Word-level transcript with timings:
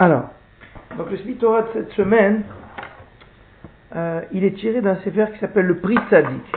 Alors, 0.00 0.30
donc 0.96 1.10
le 1.10 1.16
Smith 1.16 1.40
Torah 1.40 1.62
de 1.62 1.68
cette 1.72 1.90
semaine, 1.90 2.42
euh, 3.96 4.20
il 4.30 4.44
est 4.44 4.54
tiré 4.54 4.80
d'un 4.80 4.94
sefer 4.96 5.26
qui 5.32 5.40
s'appelle 5.40 5.66
le 5.66 5.78
Prix 5.78 5.98
Sadique. 6.08 6.52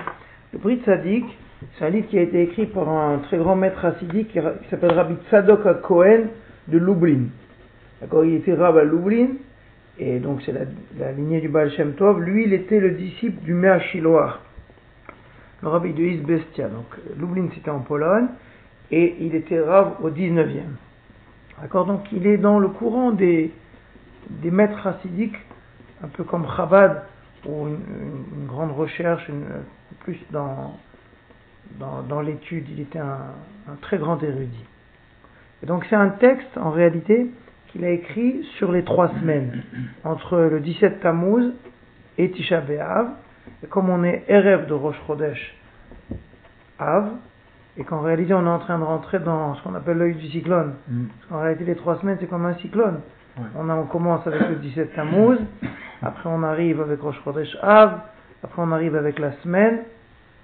Le 0.54 0.60
Prix 0.60 0.80
Sadique, 0.86 1.40
c'est 1.74 1.86
un 1.86 1.90
livre 1.90 2.08
qui 2.08 2.20
a 2.20 2.22
été 2.22 2.44
écrit 2.44 2.68
par 2.68 2.88
un 2.88 3.18
très 3.18 3.40
grand 3.40 3.56
maître 3.56 3.84
hassidique 3.84 4.32
qui, 4.32 4.40
s'appelle 4.70 4.92
Rabbi 4.92 5.16
Tzadok 5.28 5.82
Cohen 5.82 6.26
de 6.68 6.78
Lublin. 6.78 7.30
D'accord, 8.00 8.26
il 8.26 8.36
était 8.36 8.54
rab 8.54 8.78
à 8.78 8.84
Lublin, 8.84 9.30
et 9.98 10.20
donc 10.20 10.44
c'est 10.46 10.54
la, 10.54 11.12
lignée 11.14 11.42
du 11.42 11.50
Baal 11.50 11.72
Shem 11.72 11.94
Tov. 11.94 12.22
Lui, 12.22 12.44
il 12.44 12.54
était 12.54 12.80
le 12.80 12.92
disciple 12.92 13.44
du 13.44 13.56
Mea 13.56 13.80
le 15.64 15.68
rabbi 15.68 15.94
de 15.94 16.04
Isbestia. 16.04 16.68
Donc 16.68 16.86
Lublin, 17.18 17.48
c'était 17.56 17.72
en 17.72 17.80
Pologne, 17.80 18.28
et 18.92 19.16
il 19.20 19.34
était 19.34 19.60
rab 19.60 19.94
au 20.04 20.12
19e. 20.12 20.91
D'accord 21.62 21.86
Donc 21.86 22.12
il 22.12 22.26
est 22.26 22.38
dans 22.38 22.58
le 22.58 22.70
courant 22.70 23.12
des, 23.12 23.52
maîtres 24.44 24.88
hassidiques, 24.88 25.38
un 26.04 26.08
peu 26.08 26.24
comme 26.24 26.48
Chabad, 26.56 27.04
ou 27.46 27.68
une, 27.68 28.48
grande 28.48 28.72
recherche, 28.72 29.30
plus 30.00 30.20
dans, 30.32 30.74
l'étude. 32.22 32.68
Il 32.70 32.82
était 32.82 33.00
un, 33.00 33.20
un, 33.70 33.76
très 33.82 33.98
grand 33.98 34.22
érudit. 34.24 34.66
Et 35.62 35.68
donc 35.68 35.86
c'est 35.90 35.96
un 35.96 36.10
texte, 36.10 36.58
en 36.58 36.72
réalité, 36.72 37.30
qu'il 37.68 37.86
a 37.86 37.92
écrit 37.92 38.44
sur 38.58 38.72
les 38.72 38.84
trois 38.84 39.10
semaines, 39.20 39.64
entre 40.04 40.38
le 40.38 40.60
17 40.60 41.00
Tammuz 41.02 41.54
et 42.18 42.32
Tisha 42.32 42.62
B'Av. 42.62 43.10
Et 43.64 43.68
comme 43.68 43.90
on 43.90 44.04
est 44.04 44.24
Erev 44.28 44.68
de 44.68 44.74
Rosh 44.74 45.00
Chodesh 45.06 45.56
Av, 46.80 47.12
et 47.78 47.84
qu'en 47.84 48.02
réalité 48.02 48.34
on 48.34 48.46
est 48.46 48.50
en 48.50 48.60
train 48.60 48.78
de 48.78 48.84
rentrer 48.84 49.20
dans 49.20 49.56
ce 49.56 49.64
qu'on 49.64 49.76
appelle 49.76 49.98
l'œil 49.98 50.16
du 50.16 50.28
cyclone. 50.28 50.74
Mm. 50.88 51.06
Parce 51.06 51.30
qu'en 51.30 51.42
réalité 51.42 51.66
les 51.66 51.76
trois 51.76 51.98
semaines 52.00 52.18
c'est 52.20 52.28
comme 52.28 52.46
un 52.46 52.56
cyclone. 52.56 53.00
Ouais. 53.38 53.46
On, 53.58 53.70
a, 53.70 53.76
on, 53.76 53.86
commence 53.86 54.26
avec 54.28 54.42
le 54.50 54.56
17 54.56 54.94
Tammuz, 54.94 55.40
après 56.02 56.30
on 56.30 56.44
arrive 56.44 56.82
avec 56.82 57.00
Rosh 57.00 57.22
Chodesh 57.24 57.58
Av, 57.62 58.00
après 58.44 58.62
on 58.62 58.72
arrive 58.72 58.96
avec 58.96 59.20
la 59.20 59.32
semaine, 59.44 59.80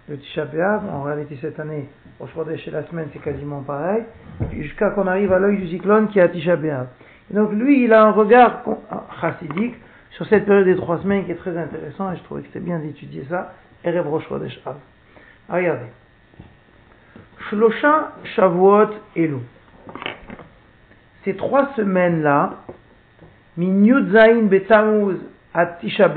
le 0.07 0.17
Tisha 0.17 0.45
B'Av. 0.45 0.83
En 0.93 1.03
réalité 1.03 1.37
cette 1.41 1.59
année, 1.59 1.89
Rosh 2.19 2.33
Chodesh 2.33 2.65
et 2.67 2.71
la 2.71 2.83
semaine 2.83 3.09
c'est 3.11 3.21
quasiment 3.21 3.61
pareil. 3.61 4.03
Jusqu'à 4.53 4.91
qu'on 4.91 5.07
arrive 5.07 5.33
à 5.33 5.39
l'œil 5.39 5.57
du 5.57 5.67
cyclone 5.67 6.07
qui 6.07 6.19
est 6.19 6.21
à 6.21 6.30
Tisha 6.30 6.55
B'Av. 6.55 6.87
Et 7.30 7.33
donc 7.33 7.52
lui 7.52 7.83
il 7.83 7.91
a 7.91 8.05
un 8.05 8.11
regard 8.11 8.63
chassidique 9.19 9.75
sur 10.11 10.25
cette 10.27 10.45
période 10.45 10.65
des 10.65 10.77
trois 10.77 10.99
semaines 10.99 11.25
qui 11.25 11.31
est 11.31 11.35
très 11.35 11.57
intéressant 11.57 12.13
et 12.13 12.15
je 12.15 12.23
trouvais 12.23 12.41
que 12.41 12.47
c'était 12.47 12.61
bien 12.61 12.80
d'étudier 12.80 13.25
ça. 13.30 13.53
Erev 13.83 14.07
Rosh 14.07 14.27
Chodesh 14.30 14.61
Av. 14.65 14.75
Regardez. 15.49 15.87
Shlosha 17.49 18.13
Shavuot 18.35 18.89
Elu. 19.16 19.38
Ces 21.23 21.35
trois 21.35 21.73
semaines-là, 21.75 22.55
min 23.57 24.43
Betamuz 24.43 25.17
à 25.53 25.65
Tisha 25.65 26.09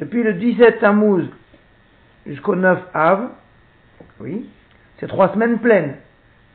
depuis 0.00 0.22
le 0.22 0.32
17 0.32 0.80
Tammuz 0.80 1.26
jusqu'au 2.26 2.56
9 2.56 2.78
Av, 2.94 3.28
oui, 4.20 4.48
c'est 4.98 5.06
trois 5.06 5.32
semaines 5.32 5.58
pleines, 5.58 5.96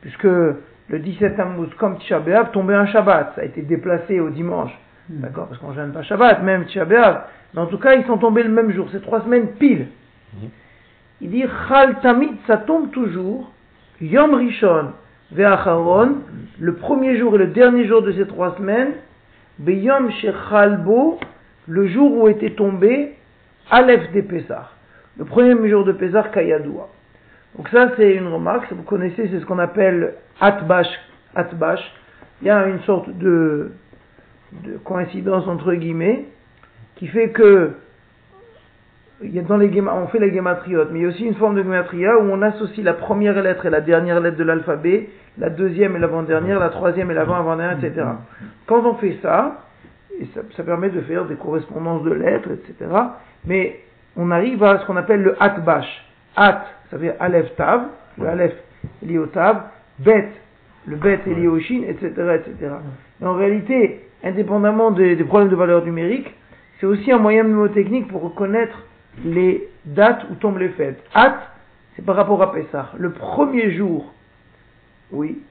puisque 0.00 0.24
le 0.24 0.98
17 0.98 1.36
Tammuz, 1.36 1.68
comme 1.78 1.98
Tisha 1.98 2.18
B'Av, 2.18 2.50
tombait 2.50 2.74
un 2.74 2.86
Shabbat, 2.86 3.34
ça 3.36 3.42
a 3.42 3.44
été 3.44 3.62
déplacé 3.62 4.18
au 4.20 4.30
dimanche, 4.30 4.72
mmh. 5.08 5.20
d'accord, 5.20 5.46
parce 5.46 5.60
qu'on 5.60 5.70
ne 5.70 5.74
gêne 5.74 5.92
pas 5.92 6.02
Shabbat, 6.02 6.42
même 6.42 6.64
Tisha 6.66 6.84
B'Av, 6.84 7.24
mais 7.54 7.60
en 7.60 7.66
tout 7.66 7.78
cas, 7.78 7.94
ils 7.94 8.04
sont 8.06 8.18
tombés 8.18 8.42
le 8.42 8.50
même 8.50 8.72
jour, 8.72 8.88
c'est 8.90 9.02
trois 9.02 9.22
semaines 9.22 9.52
pile. 9.52 9.86
Mmh. 10.34 10.46
Il 11.20 11.30
dit 11.30 11.44
Chal 11.68 12.00
Tamid, 12.00 12.36
ça 12.46 12.58
tombe 12.58 12.90
toujours. 12.90 13.50
Yom 14.00 14.34
Rishon 14.34 14.92
Ve'acharon, 15.32 16.18
le 16.60 16.74
premier 16.74 17.18
jour 17.18 17.34
et 17.34 17.38
le 17.38 17.46
dernier 17.48 17.86
jour 17.86 18.02
de 18.02 18.12
ces 18.12 18.26
trois 18.26 18.54
semaines. 18.56 18.92
Beyom 19.58 20.10
Shechalbo, 20.10 21.18
le 21.66 21.86
jour 21.88 22.12
où 22.18 22.28
était 22.28 22.50
tombé 22.50 23.14
Aleph 23.70 24.12
de 24.12 24.20
Pessah. 24.20 24.70
Le 25.18 25.24
premier 25.24 25.68
jour 25.68 25.84
de 25.84 25.92
Pessah, 25.92 26.24
Kayadoua. 26.24 26.88
Donc 27.56 27.68
ça, 27.70 27.90
c'est 27.96 28.14
une 28.14 28.28
remarque. 28.28 28.70
Vous 28.72 28.82
connaissez, 28.82 29.28
c'est 29.30 29.40
ce 29.40 29.46
qu'on 29.46 29.58
appelle 29.58 30.14
Atbash. 30.40 30.88
Atbash. 31.34 31.80
Il 32.42 32.48
y 32.48 32.50
a 32.50 32.68
une 32.68 32.80
sorte 32.82 33.08
de, 33.16 33.72
de 34.64 34.76
coïncidence 34.84 35.48
entre 35.48 35.72
guillemets 35.72 36.26
qui 36.96 37.06
fait 37.08 37.30
que 37.30 37.72
dans 39.20 39.56
les 39.56 39.80
on 39.80 40.06
fait 40.08 40.18
les 40.18 40.32
gématriotes, 40.32 40.90
mais 40.92 41.00
il 41.00 41.02
y 41.02 41.06
a 41.06 41.08
aussi 41.08 41.24
une 41.24 41.34
forme 41.34 41.54
de 41.54 41.62
gématria 41.62 42.18
où 42.18 42.30
on 42.30 42.42
associe 42.42 42.84
la 42.84 42.92
première 42.92 43.40
lettre 43.42 43.64
et 43.66 43.70
la 43.70 43.80
dernière 43.80 44.20
lettre 44.20 44.36
de 44.36 44.44
l'alphabet, 44.44 45.08
la 45.38 45.48
deuxième 45.48 45.96
et 45.96 45.98
l'avant-dernière, 45.98 46.60
la 46.60 46.68
troisième 46.68 47.10
et 47.10 47.14
l'avant-avant-dernière, 47.14 47.78
etc. 47.82 48.06
Quand 48.66 48.84
on 48.84 48.94
fait 48.94 49.18
ça, 49.22 49.62
et 50.20 50.26
ça, 50.34 50.40
ça, 50.56 50.62
permet 50.62 50.90
de 50.90 51.00
faire 51.02 51.24
des 51.26 51.34
correspondances 51.34 52.02
de 52.02 52.12
lettres, 52.12 52.50
etc. 52.50 52.90
Mais 53.46 53.80
on 54.16 54.30
arrive 54.30 54.62
à 54.62 54.78
ce 54.80 54.86
qu'on 54.86 54.96
appelle 54.96 55.22
le 55.22 55.36
atbash. 55.42 55.86
At, 56.36 56.64
ça 56.90 56.96
veut 56.96 57.04
dire 57.04 57.14
Aleph 57.20 57.54
Tav, 57.56 57.84
le 58.18 58.26
Aleph 58.26 58.54
est 59.02 59.06
lié 59.06 59.18
au 59.18 59.26
Tav, 59.26 59.62
Bet, 59.98 60.28
le 60.86 60.96
Bet 60.96 61.20
est 61.26 61.34
lié 61.34 61.48
au 61.48 61.58
Shin, 61.58 61.82
etc., 61.86 62.10
etc. 62.34 62.72
Et 63.20 63.24
en 63.24 63.34
réalité, 63.34 64.08
indépendamment 64.22 64.90
des, 64.90 65.16
des 65.16 65.24
problèmes 65.24 65.48
de 65.48 65.56
valeur 65.56 65.84
numérique, 65.84 66.34
c'est 66.80 66.86
aussi 66.86 67.10
un 67.12 67.18
moyen 67.18 67.44
mnémotechnique 67.44 68.08
pour 68.08 68.22
reconnaître 68.22 68.78
les 69.24 69.68
dates 69.84 70.26
où 70.30 70.34
tombent 70.34 70.58
les 70.58 70.70
fêtes. 70.70 71.02
At, 71.14 71.38
c'est 71.94 72.04
par 72.04 72.16
rapport 72.16 72.42
à 72.42 72.52
Pessah. 72.52 72.90
Le 72.98 73.12
premier 73.12 73.72
jour, 73.72 74.12
oui, 75.10 75.42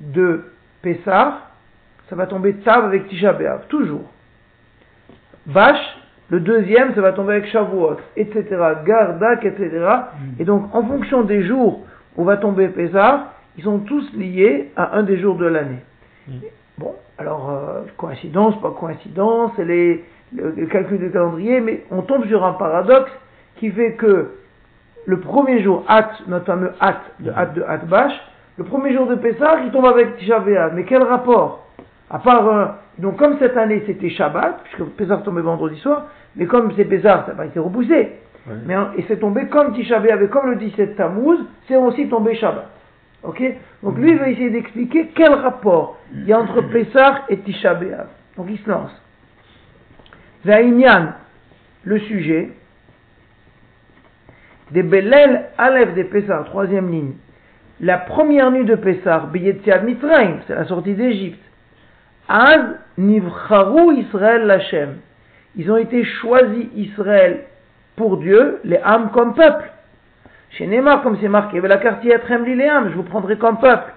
de 0.00 0.44
Pessah, 0.82 1.50
ça 2.08 2.16
va 2.16 2.26
tomber 2.26 2.54
Tav 2.56 2.84
avec 2.84 3.08
Tisha 3.08 3.32
B'Av, 3.32 3.66
toujours. 3.68 4.04
Bash, 5.46 5.78
le 6.30 6.40
deuxième, 6.40 6.94
ça 6.94 7.00
va 7.00 7.12
tomber 7.12 7.34
avec 7.34 7.46
Shavuot, 7.46 7.96
etc. 8.16 8.44
Gardak, 8.84 9.44
etc. 9.44 9.70
Mm. 9.72 10.40
Et 10.40 10.44
donc, 10.44 10.74
en 10.74 10.82
fonction 10.86 11.22
des 11.22 11.44
jours 11.44 11.86
où 12.16 12.24
va 12.24 12.36
tomber 12.36 12.68
Pessah, 12.68 13.32
ils 13.56 13.64
sont 13.64 13.80
tous 13.80 14.12
liés 14.14 14.72
à 14.76 14.96
un 14.96 15.02
des 15.02 15.18
jours 15.18 15.36
de 15.36 15.46
l'année. 15.46 15.82
Bon, 16.78 16.94
alors, 17.18 17.50
euh, 17.50 17.82
coïncidence, 17.96 18.60
pas 18.60 18.70
coïncidence, 18.70 19.52
les, 19.58 20.04
le, 20.34 20.50
le, 20.56 20.66
calcul 20.66 20.98
du 20.98 21.10
calendrier, 21.10 21.60
mais 21.60 21.84
on 21.90 22.02
tombe 22.02 22.26
sur 22.26 22.44
un 22.44 22.54
paradoxe 22.54 23.12
qui 23.56 23.70
fait 23.70 23.92
que 23.92 24.32
le 25.06 25.20
premier 25.20 25.62
jour, 25.62 25.84
Hat, 25.86 26.10
notre 26.26 26.46
fameux 26.46 26.72
Hat, 26.80 27.00
Hat 27.36 27.46
de 27.46 27.62
Hatbash, 27.62 28.12
le 28.56 28.64
premier 28.64 28.92
jour 28.92 29.06
de 29.06 29.14
Pessah, 29.16 29.60
il 29.64 29.70
tombe 29.70 29.86
avec 29.86 30.16
Tisha. 30.16 30.42
Mais 30.74 30.84
quel 30.84 31.02
rapport? 31.02 31.66
À 32.10 32.18
part, 32.18 32.48
euh, 32.48 32.66
donc 32.98 33.16
comme 33.16 33.38
cette 33.38 33.56
année 33.56 33.82
c'était 33.86 34.10
Shabbat, 34.10 34.60
puisque 34.64 34.88
Pessah 34.96 35.18
tombait 35.18 35.42
vendredi 35.42 35.78
soir, 35.78 36.06
mais 36.36 36.46
comme 36.46 36.72
c'est 36.76 36.84
Pessah, 36.84 37.24
ça 37.26 37.32
n'a 37.32 37.34
pas 37.34 37.46
été 37.46 37.58
repoussé. 37.58 38.12
Mais, 38.66 38.74
et 38.98 39.04
c'est 39.08 39.18
tombé 39.20 39.46
comme 39.46 39.72
Tisha 39.72 40.02
et 40.04 40.28
comme 40.28 40.50
le 40.50 40.56
17 40.56 40.96
Tammuz, 40.96 41.38
c'est 41.66 41.76
aussi 41.76 42.08
tombé 42.08 42.34
Shabbat. 42.34 42.66
Ok? 43.24 43.42
Donc 43.82 43.98
lui, 43.98 44.10
il 44.10 44.18
va 44.18 44.28
essayer 44.28 44.50
d'expliquer 44.50 45.08
quel 45.14 45.32
rapport 45.32 45.98
il 46.12 46.24
y 46.24 46.32
a 46.32 46.38
entre 46.38 46.60
Pessah 46.62 47.24
et 47.28 47.38
Tisha 47.38 47.74
B'Av. 47.74 48.08
Donc 48.36 48.46
il 48.50 48.58
se 48.58 48.68
lance. 48.68 48.92
Vaïnian, 50.44 51.12
le 51.84 51.98
sujet, 52.00 52.50
des 54.70 54.82
Belel 54.82 55.46
Aleph 55.56 55.94
des 55.94 56.04
Pessar, 56.04 56.44
troisième 56.44 56.90
ligne. 56.90 57.14
La 57.80 57.98
première 57.98 58.50
nuit 58.50 58.64
de 58.64 58.74
Pessar, 58.74 59.28
Beyetziad 59.28 59.84
Mitzrayim, 59.84 60.40
c'est 60.46 60.54
la 60.54 60.66
sortie 60.66 60.94
d'Égypte. 60.94 61.40
Az 62.28 62.76
Nivcharu 62.98 63.96
Israël 63.96 64.46
Lachem. 64.46 64.98
Ils 65.56 65.70
ont 65.70 65.76
été 65.76 66.04
choisis 66.04 66.66
Israël 66.74 67.44
pour 67.96 68.18
Dieu, 68.18 68.60
les 68.64 68.78
âmes 68.78 69.10
comme 69.12 69.34
peuple. 69.34 69.70
Chez 70.56 70.68
Neymar, 70.68 71.02
comme 71.02 71.18
c'est 71.20 71.28
marqué, 71.28 71.60
la 71.60 71.78
quartier 71.78 72.16
je 72.28 72.94
vous 72.94 73.02
prendrai 73.02 73.36
comme 73.36 73.58
peuple. 73.58 73.92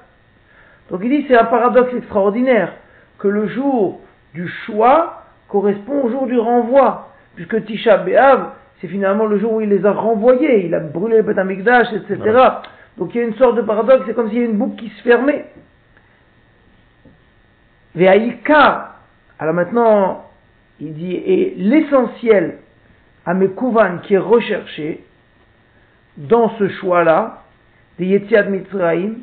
Donc 0.89 1.01
il 1.03 1.09
dit 1.09 1.25
c'est 1.27 1.37
un 1.37 1.45
paradoxe 1.45 1.93
extraordinaire 1.93 2.73
que 3.19 3.27
le 3.27 3.47
jour 3.47 4.01
du 4.33 4.47
choix 4.65 5.23
correspond 5.49 6.03
au 6.03 6.09
jour 6.09 6.25
du 6.25 6.37
renvoi, 6.37 7.09
puisque 7.35 7.63
Tisha 7.65 7.97
B'Av, 7.97 8.51
c'est 8.81 8.87
finalement 8.87 9.25
le 9.25 9.37
jour 9.37 9.53
où 9.53 9.61
il 9.61 9.69
les 9.69 9.85
a 9.85 9.91
renvoyés, 9.91 10.65
il 10.65 10.73
a 10.73 10.79
brûlé 10.79 11.17
le 11.17 11.23
Beth 11.23 11.37
Amikdash, 11.37 11.93
etc. 11.93 12.17
Ouais. 12.19 12.41
Donc 12.97 13.13
il 13.13 13.21
y 13.21 13.23
a 13.23 13.27
une 13.27 13.35
sorte 13.35 13.55
de 13.55 13.61
paradoxe, 13.61 14.03
c'est 14.07 14.13
comme 14.13 14.29
s'il 14.29 14.39
y 14.39 14.41
a 14.41 14.45
une 14.45 14.57
boucle 14.57 14.77
qui 14.77 14.89
se 14.89 15.01
fermait. 15.03 15.45
Ve'aïka, 17.95 18.95
alors 19.37 19.53
maintenant, 19.53 20.25
il 20.79 20.93
dit, 20.93 21.13
et 21.13 21.53
l'essentiel 21.57 22.57
à 23.25 23.33
mes 23.33 23.49
kouvan 23.49 23.99
qui 24.03 24.15
est 24.15 24.19
recherché 24.19 25.03
dans 26.17 26.49
ce 26.57 26.67
choix-là, 26.67 27.43
de 27.99 28.05
Yetziad 28.05 28.49
Mitzrayim, 28.49 29.15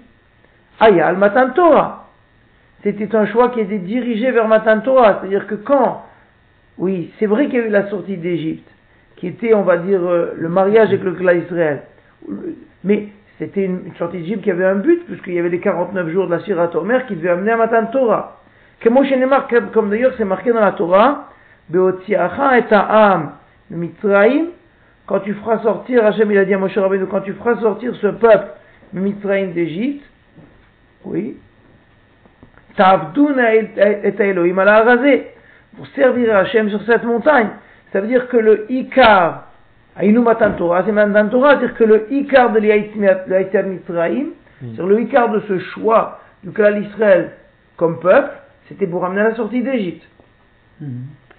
Ayal 0.81 1.17
Matan 1.17 1.51
Torah. 1.51 2.09
C'était 2.83 3.15
un 3.15 3.27
choix 3.27 3.51
qui 3.51 3.61
était 3.61 3.79
dirigé 3.79 4.31
vers 4.31 4.47
Matan 4.47 4.81
Torah, 4.81 5.19
c'est-à-dire 5.21 5.47
que 5.47 5.55
quand, 5.55 6.05
oui, 6.79 7.13
c'est 7.19 7.27
vrai 7.27 7.47
qu'il 7.47 7.55
y 7.55 7.63
a 7.63 7.67
eu 7.67 7.71
la 7.71 7.89
sortie 7.89 8.17
d'Égypte, 8.17 8.69
qui 9.17 9.29
était, 9.29 9.55
on 9.55 9.63
va 9.63 9.79
dire, 9.79 10.03
euh, 10.03 10.35
le 10.37 10.49
mariage 10.49 10.89
avec 10.89 11.03
le 11.03 11.13
clan 11.13 11.33
Israël. 11.33 11.83
Mais 12.83 13.09
c'était 13.39 13.65
une, 13.65 13.95
sortie 13.97 14.19
d'Égypte 14.19 14.43
qui 14.43 14.51
avait 14.51 14.65
un 14.65 14.77
but, 14.77 15.05
puisqu'il 15.07 15.35
y 15.35 15.39
avait 15.39 15.49
les 15.49 15.61
49 15.61 16.09
jours 16.11 16.27
de 16.27 16.33
la 16.33 16.41
Sirat 16.41 16.75
Omer 16.77 17.07
qui 17.07 17.17
devaient 17.17 17.31
amener 17.31 17.53
à 17.53 17.57
Matan 17.57 17.87
Torah. 17.87 18.41
comme 18.83 19.91
d'ailleurs 19.91 20.13
c'est 20.17 20.25
marqué 20.25 20.53
dans 20.53 20.61
la 20.61 20.73
Torah, 20.73 21.29
Beotiacha 21.71 22.59
et 22.59 22.67
Ta'am, 22.67 23.33
Mitzraim, 23.71 24.49
quand 25.07 25.21
tu 25.21 25.35
feras 25.35 25.59
sortir, 25.63 26.05
Hachem 26.05 26.31
il 26.31 26.39
a 26.39 26.45
dit 26.45 26.55
à 26.55 26.59
Moshe 26.59 26.77
Rabbeinu, 26.77 27.07
quand 27.07 27.21
tu 27.21 27.33
feras 27.35 27.61
sortir 27.61 27.95
ce 27.97 28.07
peuple, 28.07 28.49
Mitzraim 28.93 29.49
d'Égypte, 29.49 30.05
oui, 31.05 31.37
Ta'avduna 32.77 33.55
et 33.55 34.15
Elohim 34.19 34.59
ala 34.59 34.83
rasé, 34.83 35.29
pour 35.77 35.87
servir 35.89 36.35
Hachem 36.37 36.71
sur 36.71 36.83
cette 36.85 37.05
montagne. 37.05 37.49
Ça 37.93 38.01
veut 38.01 38.09
dire 38.09 38.29
que 38.29 38.37
le 38.37 38.71
Ikar, 38.71 39.49
Aïnou 39.97 40.23
Matan 40.23 40.53
Torah, 40.53 40.85
c'est 40.85 41.31
Torah, 41.31 41.51
c'est-à-dire 41.51 41.75
que 41.75 41.85
le 41.85 42.13
Ikar 42.13 42.53
de 42.53 42.61
l'Aïtiad 43.29 43.65
Mitzraim, 43.65 44.27
mm. 44.63 44.75
sur 44.75 44.87
le 44.87 45.01
Ikar 45.03 45.31
de 45.31 45.41
ce 45.41 45.59
choix 45.59 46.21
du 46.43 46.51
clan 46.51 46.77
Israël 46.81 47.33
comme 47.77 48.01
peuple, 48.01 48.31
c'était 48.69 48.87
pour 48.87 49.05
amener 49.05 49.23
la 49.23 49.35
sortie 49.35 49.63
d'Égypte. 49.63 50.05
Mm. 50.81 50.87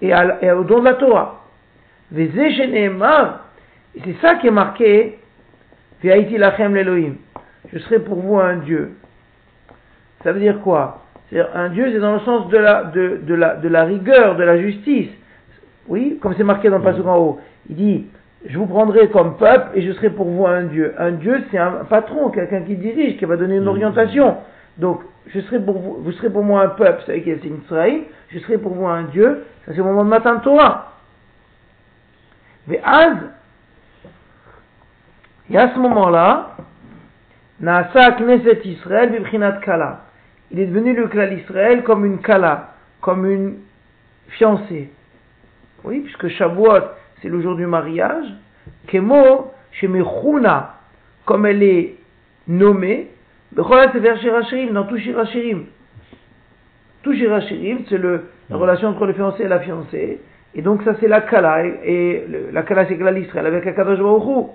Et, 0.02 0.12
et, 0.42 0.50
au 0.52 0.64
don 0.64 0.80
de 0.80 0.84
la 0.84 0.94
Torah. 0.94 1.42
Et 2.16 2.30
c'est 4.04 4.16
ça 4.20 4.34
qui 4.36 4.46
est 4.46 4.52
marqué. 4.52 5.18
Je 6.02 7.78
serai 7.78 7.98
pour 8.00 8.20
vous 8.20 8.36
un 8.38 8.56
Dieu. 8.56 8.92
Ça 10.22 10.32
veut 10.32 10.40
dire 10.40 10.60
quoi? 10.60 11.02
C'est 11.30 11.40
un 11.40 11.70
Dieu, 11.70 11.90
c'est 11.92 11.98
dans 11.98 12.14
le 12.14 12.20
sens 12.20 12.48
de 12.48 12.58
la, 12.58 12.84
de, 12.84 13.34
la, 13.34 13.56
de 13.56 13.68
la 13.68 13.84
rigueur, 13.84 14.36
de 14.36 14.44
la 14.44 14.60
justice. 14.60 15.08
Oui, 15.88 16.18
comme 16.20 16.34
c'est 16.36 16.44
marqué 16.44 16.68
dans 16.68 16.78
le 16.78 16.84
passage 16.84 17.06
en 17.06 17.18
haut. 17.18 17.40
Il 17.68 17.76
dit, 17.76 18.06
je 18.48 18.58
vous 18.58 18.66
prendrai 18.66 19.08
comme 19.08 19.36
peuple 19.36 19.70
et 19.74 19.82
je 19.82 19.92
serai 19.92 20.10
pour 20.10 20.26
vous 20.26 20.46
un 20.46 20.64
Dieu. 20.64 20.94
Un 20.98 21.12
Dieu, 21.12 21.42
c'est 21.50 21.58
un 21.58 21.84
patron, 21.88 22.30
quelqu'un 22.30 22.62
qui 22.62 22.76
dirige, 22.76 23.16
qui 23.18 23.24
va 23.24 23.36
donner 23.36 23.56
une 23.56 23.66
orientation. 23.66 24.36
Donc, 24.78 25.00
je 25.28 25.40
serai 25.40 25.58
pour 25.58 25.78
vous, 25.78 25.96
vous 26.02 26.12
serez 26.12 26.30
pour 26.30 26.44
moi 26.44 26.62
un 26.62 26.68
peuple, 26.68 27.02
c'est 27.06 27.18
une 27.18 27.58
Israël, 27.64 28.02
je 28.28 28.38
serai 28.40 28.58
pour 28.58 28.74
vous 28.74 28.86
un 28.86 29.04
Dieu, 29.04 29.44
ça 29.64 29.72
c'est 29.74 29.80
au 29.80 29.84
moment 29.84 30.04
de 30.04 30.10
matin 30.10 30.36
Torah. 30.36 30.92
Mais 32.68 32.80
et 35.50 35.58
à 35.58 35.72
ce 35.74 35.78
moment-là, 35.78 36.56
Naasa 37.60 38.12
Knesset 38.12 38.62
Israël, 38.64 39.10
Bibrinat 39.12 39.60
Kala. 39.62 40.00
Il 40.50 40.60
est 40.60 40.66
devenu 40.66 40.94
le 40.94 41.08
clan 41.08 41.30
Israël 41.30 41.82
comme 41.82 42.04
une 42.04 42.18
Kala, 42.18 42.74
comme 43.00 43.26
une 43.26 43.56
fiancée. 44.28 44.90
Oui, 45.84 46.00
puisque 46.00 46.28
Shavuot, 46.28 46.84
c'est 47.22 47.28
le 47.28 47.40
jour 47.40 47.54
du 47.56 47.66
mariage. 47.66 48.26
Kemo, 48.88 49.52
chez 49.72 49.88
Mechuna, 49.88 50.74
comme 51.24 51.46
elle 51.46 51.62
est 51.62 51.94
nommée, 52.48 53.10
dans 53.52 53.64
tout 53.64 54.98
Shirachirim. 54.98 55.66
Tout 57.02 57.14
Shirachirim, 57.14 57.78
c'est 57.88 57.98
la 57.98 58.56
relation 58.56 58.88
entre 58.88 59.06
le 59.06 59.12
fiancé 59.12 59.44
et 59.44 59.48
la 59.48 59.60
fiancée. 59.60 60.20
Et 60.54 60.62
donc 60.62 60.82
ça 60.82 60.94
c'est 61.00 61.08
la 61.08 61.20
Kala, 61.20 61.64
et, 61.64 62.26
la 62.52 62.62
Kala 62.62 62.86
c'est 62.86 62.96
Kala 62.96 63.18
Israël 63.18 63.46
avec 63.46 63.66
Akadosh 63.66 63.98
Baruch. 63.98 64.48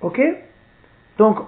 Ok? 0.00 0.20
Donc, 1.18 1.38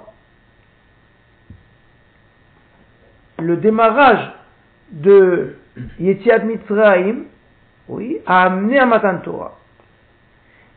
le 3.40 3.56
démarrage 3.56 4.32
de 4.90 5.56
Yetziat 5.98 6.40
Mitzrayim, 6.40 7.24
oui, 7.88 8.18
a 8.26 8.44
amené 8.44 8.78
à 8.78 8.86
Matan 8.86 9.18
Torah. 9.18 9.56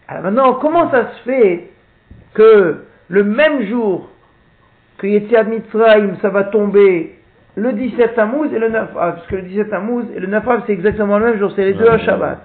Alors 0.07 0.23
maintenant, 0.23 0.53
comment 0.55 0.91
ça 0.91 1.11
se 1.11 1.23
fait 1.23 1.69
que 2.33 2.85
le 3.07 3.23
même 3.23 3.67
jour 3.67 4.09
que 4.97 5.07
Yetziat 5.07 5.43
Mitzrayim, 5.45 6.17
ça 6.21 6.29
va 6.29 6.45
tomber 6.45 7.17
le 7.55 7.73
17 7.73 8.15
Tammuz 8.15 8.53
et 8.53 8.59
le 8.59 8.69
9 8.69 8.95
Av, 8.95 9.15
parce 9.15 9.27
que 9.27 9.35
le 9.35 9.41
17 9.43 9.69
Tammuz 9.69 10.05
et 10.15 10.19
le 10.19 10.27
9 10.27 10.47
Av, 10.47 10.63
c'est 10.65 10.73
exactement 10.73 11.17
le 11.17 11.25
même 11.25 11.39
jour, 11.39 11.51
c'est 11.55 11.65
les 11.65 11.73
deux 11.73 11.87
à 11.89 11.97
Shabbat. 11.99 12.43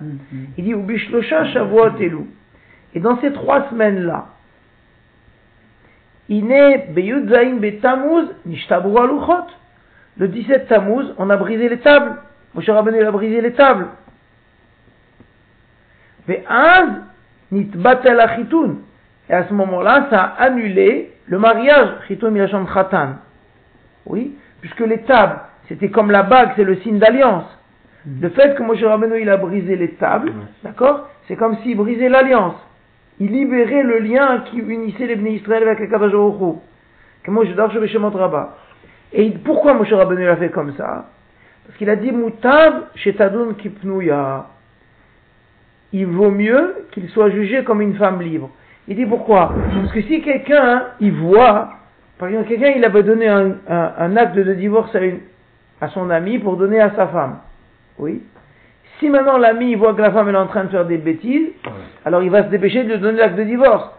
Il 0.57 0.65
dit, 0.65 0.73
Ubishlosha 0.73 1.45
Shavuot 1.53 1.99
Elu. 2.01 2.25
Et 2.95 3.01
dans 3.01 3.21
ces 3.21 3.33
trois 3.33 3.69
semaines-là, 3.71 4.27
Ine 6.16 6.16
Beyudzaim 6.16 6.16
Betamuz 6.16 6.16
Nishtabru 6.16 6.16
Aluchot. 6.16 6.16
Le 10.19 10.29
17 10.29 10.69
Tammuz, 10.69 11.15
on 11.19 11.31
a 11.31 11.37
brisé 11.37 11.69
les 11.69 11.79
tables. 11.79 12.17
Moshe 12.55 12.69
Rabbeinu 12.69 13.05
a 13.05 13.11
brisé 13.13 13.41
les 13.41 13.53
tables. 13.53 13.87
Et 19.29 19.35
à 19.35 19.47
ce 19.47 19.53
moment-là, 19.53 20.07
ça 20.11 20.21
a 20.21 20.45
annulé 20.45 21.13
le 21.27 21.39
mariage. 21.39 21.89
Oui, 24.07 24.37
puisque 24.61 24.81
les 24.81 25.03
tables, 25.03 25.41
c'était 25.69 25.91
comme 25.91 26.11
la 26.11 26.23
bague, 26.23 26.51
c'est 26.57 26.65
le 26.65 26.77
signe 26.77 26.99
d'alliance. 26.99 27.45
Mm. 28.05 28.23
Le 28.23 28.29
fait 28.31 28.55
que 28.57 28.63
Moshe 28.63 28.83
Rabbeinu 28.83 29.21
il 29.21 29.29
a 29.31 29.37
brisé 29.37 29.77
les 29.77 29.93
tables, 29.95 30.33
d'accord, 30.65 31.09
c'est 31.29 31.37
comme 31.37 31.57
s'il 31.59 31.77
brisait 31.77 32.09
l'alliance. 32.09 32.57
Il 33.19 33.31
libérait 33.31 33.83
le 33.83 33.99
lien 34.01 34.45
qui 34.51 34.59
unissait 34.59 35.07
les 35.07 35.31
Israël 35.31 35.67
avec 35.69 35.91
Rabba. 38.15 38.57
Et 39.13 39.31
pourquoi 39.31 39.75
Moshe 39.75 39.93
Rabbeinu 39.93 40.25
l'a 40.25 40.37
fait 40.37 40.51
comme 40.51 40.75
ça? 40.77 41.07
Parce 41.67 41.79
qu'il 41.79 41.89
a 41.89 41.97
dit 41.97 42.13
Moutav 42.13 42.89
Tadun 43.17 43.55
kipnouya. 43.55 44.47
Il 45.93 46.07
vaut 46.07 46.31
mieux 46.31 46.87
qu'il 46.93 47.09
soit 47.09 47.31
jugé 47.31 47.65
comme 47.65 47.81
une 47.81 47.95
femme 47.95 48.21
libre. 48.21 48.51
Il 48.89 48.97
dit 48.97 49.07
pourquoi? 49.07 49.53
Parce 49.75 49.93
que 49.93 50.03
si 50.03 50.21
quelqu'un, 50.21 50.85
il 51.01 51.13
voit, 51.13 51.71
par 52.19 52.29
exemple, 52.29 52.49
quelqu'un, 52.49 52.73
il 52.77 52.85
avait 52.85 53.03
donné 53.03 53.29
un, 53.29 54.17
acte 54.17 54.37
de 54.37 54.55
divorce 54.55 54.95
à, 54.95 55.01
à 55.85 55.89
son 55.89 56.11
ami 56.11 56.39
pour 56.39 56.57
donner 56.57 56.81
à 56.81 56.91
sa 56.95 57.07
femme. 57.09 57.39
Oui? 57.99 58.23
Si 58.99 59.11
maintenant 59.11 59.37
l'ami 59.37 59.75
voit 59.75 59.95
que 59.95 60.01
la 60.01 60.11
femme 60.11 60.29
est 60.31 60.37
en 60.37 60.47
train 60.47 60.65
de 60.65 60.71
faire 60.71 60.87
des 60.87 60.97
bêtises, 60.97 61.49
alors 62.05 62.23
il 62.23 62.31
va 62.31 62.45
se 62.45 62.49
dépêcher 62.49 62.85
de 62.85 62.95
lui 62.95 62.99
donner 62.99 63.19
l'acte 63.19 63.37
de 63.37 63.45
divorce. 63.45 63.91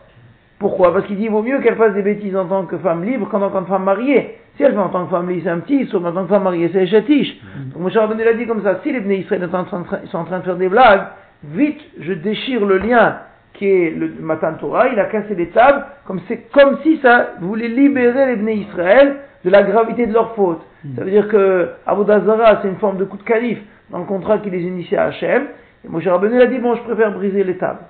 Pourquoi? 0.60 0.92
Parce 0.92 1.06
qu'il 1.06 1.18
dit 1.18 1.26
il 1.26 1.30
vaut 1.30 1.44
mieux 1.44 1.60
qu'elle 1.60 1.76
fasse 1.76 1.94
des 1.94 2.02
bêtises 2.02 2.36
en 2.36 2.46
tant 2.46 2.66
que 2.66 2.78
femme 2.78 3.04
libre 3.04 3.30
qu'en 3.30 3.40
tant 3.40 3.64
que 3.64 3.70
femme 3.70 3.84
mariée. 3.84 4.38
Si 4.56 4.64
elle 4.64 4.74
fait 4.74 4.80
en 4.80 4.90
tant 4.90 5.06
que 5.06 5.12
femme 5.12 5.30
libre, 5.30 5.42
c'est 5.44 5.52
un 5.52 5.60
petit, 5.60 5.86
sauf 5.86 6.04
en 6.04 6.12
tant 6.12 6.24
que 6.24 6.30
femme 6.30 6.44
mariée, 6.44 6.70
c'est 6.74 6.88
chatiche. 6.88 7.36
Mm. 7.36 7.74
Donc 7.74 7.82
Moshe 7.84 7.96
Rabbeinu 7.96 8.24
l'a 8.24 8.34
dit 8.34 8.48
comme 8.48 8.64
ça, 8.64 8.80
si 8.82 8.92
les 8.92 9.02
Bnei 9.02 9.20
Israël 9.20 9.48
sont 9.52 10.18
en 10.18 10.24
train 10.24 10.40
de 10.40 10.44
faire 10.44 10.56
des 10.56 10.70
blagues, 10.70 11.04
vite, 11.44 11.80
je 12.00 12.14
déchire 12.14 12.66
le 12.66 12.80
lien 12.80 13.18
qui 13.54 13.68
est 13.68 13.92
le 13.92 14.14
Matan 14.20 14.56
Torah, 14.60 14.88
il 14.88 15.00
a 15.00 15.06
cassé 15.06 15.36
les 15.36 15.50
tables, 15.50 15.86
comme 16.06 16.22
c'est 16.28 16.50
comme 16.52 16.80
si 16.82 16.98
ça 17.04 17.34
voulait 17.42 17.68
libérer 17.68 18.26
les 18.28 18.36
Bnei 18.38 18.66
Israël 18.70 19.18
de 19.46 19.52
la 19.52 19.62
gravité 19.62 20.08
de 20.08 20.14
leur 20.14 20.34
faute. 20.34 20.62
Mm. 20.84 20.96
Ça 20.96 21.04
veut 21.04 21.12
dire 21.12 21.28
que 21.28 21.70
Avodazara, 21.86 22.62
c'est 22.64 22.68
une 22.68 22.78
forme 22.78 22.98
de 22.98 23.04
coup 23.04 23.18
de 23.18 23.24
calife 23.24 23.60
dans 23.90 24.00
le 24.00 24.06
contrat 24.06 24.40
qui 24.40 24.50
les 24.50 24.62
initiait 24.62 24.98
à 24.98 25.06
Hachem. 25.06 25.48
Et 25.86 25.88
Moshe 25.88 26.08
Rabbeinu 26.08 26.42
a 26.42 26.48
dit, 26.48 26.60
bon, 26.60 26.76
je 26.76 26.84
préfère 26.84 27.12
briser 27.12 27.44
les 27.44 27.58
tables. 27.58 27.86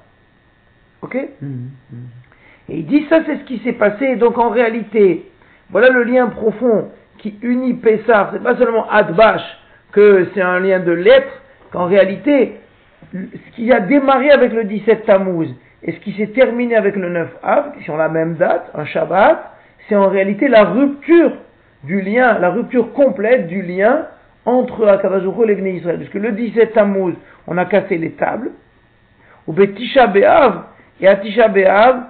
Ok 1.02 1.18
mm. 1.42 1.68
Et 2.70 2.80
il 2.80 2.86
dit 2.86 3.06
ça, 3.10 3.20
c'est 3.26 3.38
ce 3.38 3.44
qui 3.44 3.60
s'est 3.60 3.74
passé. 3.74 4.16
Donc 4.18 4.38
en 4.38 4.50
réalité, 4.50 5.26
voilà 5.70 5.90
le 5.90 6.04
lien 6.04 6.28
profond 6.28 6.90
qui 7.18 7.38
unit 7.42 7.76
Pessah. 7.76 8.32
C'est 8.34 8.44
pas 8.44 8.58
seulement 8.58 8.90
Adbash 8.90 9.42
que 9.92 10.28
c'est 10.34 10.42
un 10.42 10.60
lien 10.60 10.80
de 10.80 10.92
lettres, 10.92 11.42
qu'en 11.72 11.86
réalité, 11.86 12.56
ce 13.14 13.56
qui 13.56 13.72
a 13.72 13.80
démarré 13.80 14.32
avec 14.32 14.54
le 14.54 14.66
17 14.66 15.06
Tammuz 15.06 15.48
et 15.84 15.94
ce 15.94 16.00
qui 16.00 16.14
s'est 16.14 16.28
terminé 16.28 16.76
avec 16.76 16.96
le 16.96 17.10
9 17.10 17.38
Av, 17.42 17.78
qui 17.78 17.84
sont 17.86 17.96
la 17.96 18.10
même 18.10 18.36
date, 18.36 18.70
un 18.74 18.86
Shabbat, 18.86 19.52
c'est 19.88 19.96
en 19.96 20.10
réalité 20.10 20.48
la 20.50 20.66
rupture 20.66 21.32
du 21.84 22.02
lien, 22.02 22.38
la 22.40 22.50
rupture 22.50 22.92
complète 22.94 23.48
du 23.48 23.62
lien 23.62 24.08
entre 24.48 24.88
Akadajoukou 24.88 25.44
et 25.44 25.56
les 25.56 25.72
Israël. 25.74 25.98
Puisque 26.00 26.16
le 26.16 26.32
17 26.32 26.74
Tammuz, 26.74 27.14
on 27.48 27.58
a 27.58 27.66
cassé 27.66 27.98
les 27.98 28.12
tables, 28.12 28.52
ou 29.46 29.54
Betisha 29.54 30.08
Be'av, 30.08 30.64
et 31.02 31.08
à 31.08 31.18
Tisha 31.18 31.50
Be'av, 31.50 32.04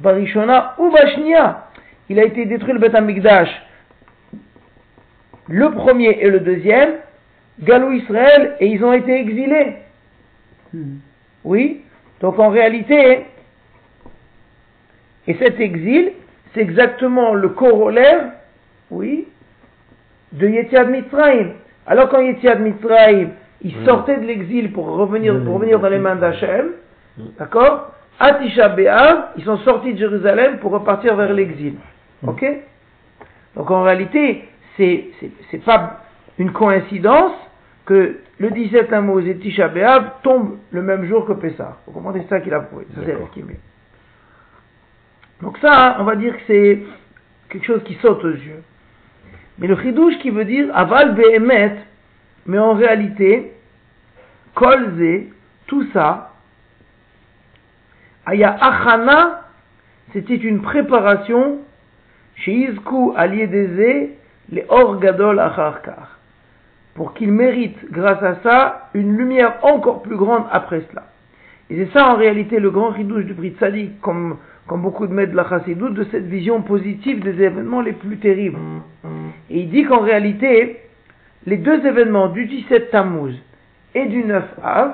Barishona 0.00 0.74
ou 0.78 0.92
Il 2.10 2.20
a 2.20 2.24
été 2.24 2.44
détruit 2.44 2.74
le 2.74 2.78
Beth 2.78 2.94
Amikdash. 2.94 3.48
Le 5.48 5.70
premier 5.70 6.18
et 6.20 6.28
le 6.28 6.40
deuxième, 6.40 6.96
Galou 7.60 7.92
Israël, 7.92 8.56
et 8.60 8.66
ils 8.66 8.84
ont 8.84 8.92
été 8.92 9.18
exilés. 9.18 9.76
Hmm. 10.74 10.98
Oui. 11.44 11.80
Donc 12.20 12.38
en 12.38 12.50
réalité, 12.50 13.24
et 15.26 15.34
cet 15.34 15.58
exil, 15.60 16.12
c'est 16.52 16.60
exactement 16.60 17.32
le 17.32 17.48
corollaire, 17.48 18.32
oui, 18.90 19.26
de 20.32 20.48
Yetiad 20.48 20.90
Mitzrayim. 20.90 21.52
Alors 21.86 22.08
quand 22.08 22.20
Yetiad 22.20 22.60
Mitzrayim, 22.60 23.30
il 23.62 23.76
hmm. 23.76 23.84
sortait 23.84 24.18
de 24.18 24.26
l'exil 24.26 24.72
pour 24.72 24.86
revenir, 24.86 25.42
pour 25.44 25.54
revenir 25.54 25.80
dans 25.80 25.88
les 25.88 25.98
mains 25.98 26.16
d'Hachem, 26.16 26.70
hmm. 27.16 27.22
d'accord 27.38 27.92
à 28.20 28.34
Tisha 28.34 28.74
ils 29.36 29.44
sont 29.44 29.58
sortis 29.58 29.92
de 29.94 29.98
Jérusalem 29.98 30.58
pour 30.58 30.72
repartir 30.72 31.14
vers 31.16 31.32
l'exil. 31.32 31.74
Hmm. 32.22 32.28
Ok? 32.30 32.44
Donc 33.56 33.70
en 33.70 33.82
réalité, 33.82 34.44
c'est 34.76 35.06
c'est 35.50 35.64
pas 35.64 36.00
une 36.38 36.52
coïncidence 36.52 37.32
que 37.84 38.18
le 38.38 38.50
17 38.50 38.92
Amos 38.92 39.20
et 39.20 39.36
Tisha 39.38 39.68
B'Av 39.68 40.20
tombent 40.22 40.58
le 40.70 40.82
même 40.82 41.06
jour 41.06 41.26
que 41.26 41.32
Pessah. 41.32 41.78
Vous 41.86 41.92
comprenez? 41.92 42.24
Ça 42.28 42.40
qu'il 42.40 42.54
a 42.54 42.60
prouvé. 42.60 42.86
Ça 42.94 43.00
c'est 43.04 43.44
Donc 45.42 45.58
ça, 45.58 45.96
on 45.98 46.04
va 46.04 46.14
dire 46.14 46.36
que 46.36 46.42
c'est 46.46 46.82
quelque 47.48 47.64
chose 47.64 47.82
qui 47.84 47.94
saute 47.94 48.22
aux 48.24 48.30
yeux. 48.30 48.62
Mais 49.58 49.66
le 49.66 49.76
chidouche 49.76 50.18
qui 50.18 50.30
veut 50.30 50.44
dire 50.44 50.68
aval 50.74 51.14
behemet, 51.14 51.76
mais 52.46 52.58
en 52.58 52.74
réalité, 52.74 53.52
kolze, 54.54 55.26
tout 55.66 55.86
ça, 55.92 56.32
aya 58.26 58.56
achana, 58.60 59.42
c'était 60.12 60.36
une 60.36 60.62
préparation 60.62 61.58
chez 62.36 62.52
Izku 62.52 63.12
aliédeze, 63.16 64.10
les 64.50 64.64
or 64.68 64.98
gadol 64.98 65.40
acharkar, 65.40 66.18
pour 66.94 67.14
qu'il 67.14 67.32
mérite, 67.32 67.78
grâce 67.90 68.22
à 68.22 68.36
ça, 68.42 68.88
une 68.94 69.16
lumière 69.16 69.58
encore 69.62 70.02
plus 70.02 70.16
grande 70.16 70.44
après 70.50 70.82
cela. 70.90 71.04
Et 71.70 71.76
c'est 71.76 71.92
ça 71.92 72.08
en 72.08 72.16
réalité 72.16 72.60
le 72.60 72.70
grand 72.70 72.90
ridouche 72.90 73.24
du 73.24 73.34
Brit 73.34 73.56
Sadiq, 73.58 74.00
comme, 74.00 74.38
comme 74.68 74.82
beaucoup 74.82 75.06
de 75.06 75.12
maîtres 75.12 75.32
de 75.32 75.36
la 75.36 75.48
Chassidut, 75.48 75.90
de 75.90 76.06
cette 76.12 76.26
vision 76.26 76.60
positive 76.60 77.20
des 77.24 77.42
événements 77.42 77.80
les 77.80 77.94
plus 77.94 78.18
terribles. 78.18 78.58
Et 79.50 79.60
il 79.60 79.70
dit 79.70 79.84
qu'en 79.84 80.00
réalité, 80.00 80.78
les 81.46 81.56
deux 81.56 81.84
événements 81.86 82.28
du 82.28 82.44
17 82.44 82.90
Tammuz 82.90 83.34
et 83.94 84.04
du 84.04 84.22
9 84.24 84.44
Av, 84.62 84.92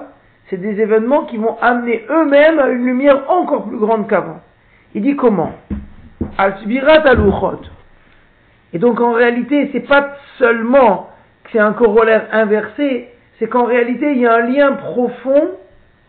c'est 0.49 0.59
des 0.59 0.81
événements 0.81 1.25
qui 1.25 1.38
vont 1.38 1.57
amener 1.61 2.04
eux-mêmes 2.09 2.61
à 2.61 2.69
une 2.69 2.87
lumière 2.87 3.28
encore 3.28 3.66
plus 3.66 3.78
grande 3.78 4.09
qu'avant. 4.09 4.40
Il 4.95 5.02
dit 5.02 5.16
comment? 5.16 5.52
Al-Subirat 6.38 7.02
al 7.04 7.19
Et 8.73 8.78
donc 8.78 9.00
en 9.00 9.12
réalité, 9.12 9.71
c'est 9.73 9.88
pas 9.88 10.16
seulement 10.38 11.11
que 11.43 11.50
c'est 11.52 11.59
un 11.59 11.73
corollaire 11.73 12.28
inversé, 12.31 13.09
c'est 13.40 13.49
qu'en 13.49 13.64
réalité, 13.64 14.12
il 14.12 14.19
y 14.19 14.26
a 14.26 14.35
un 14.35 14.47
lien 14.47 14.73
profond 14.73 15.50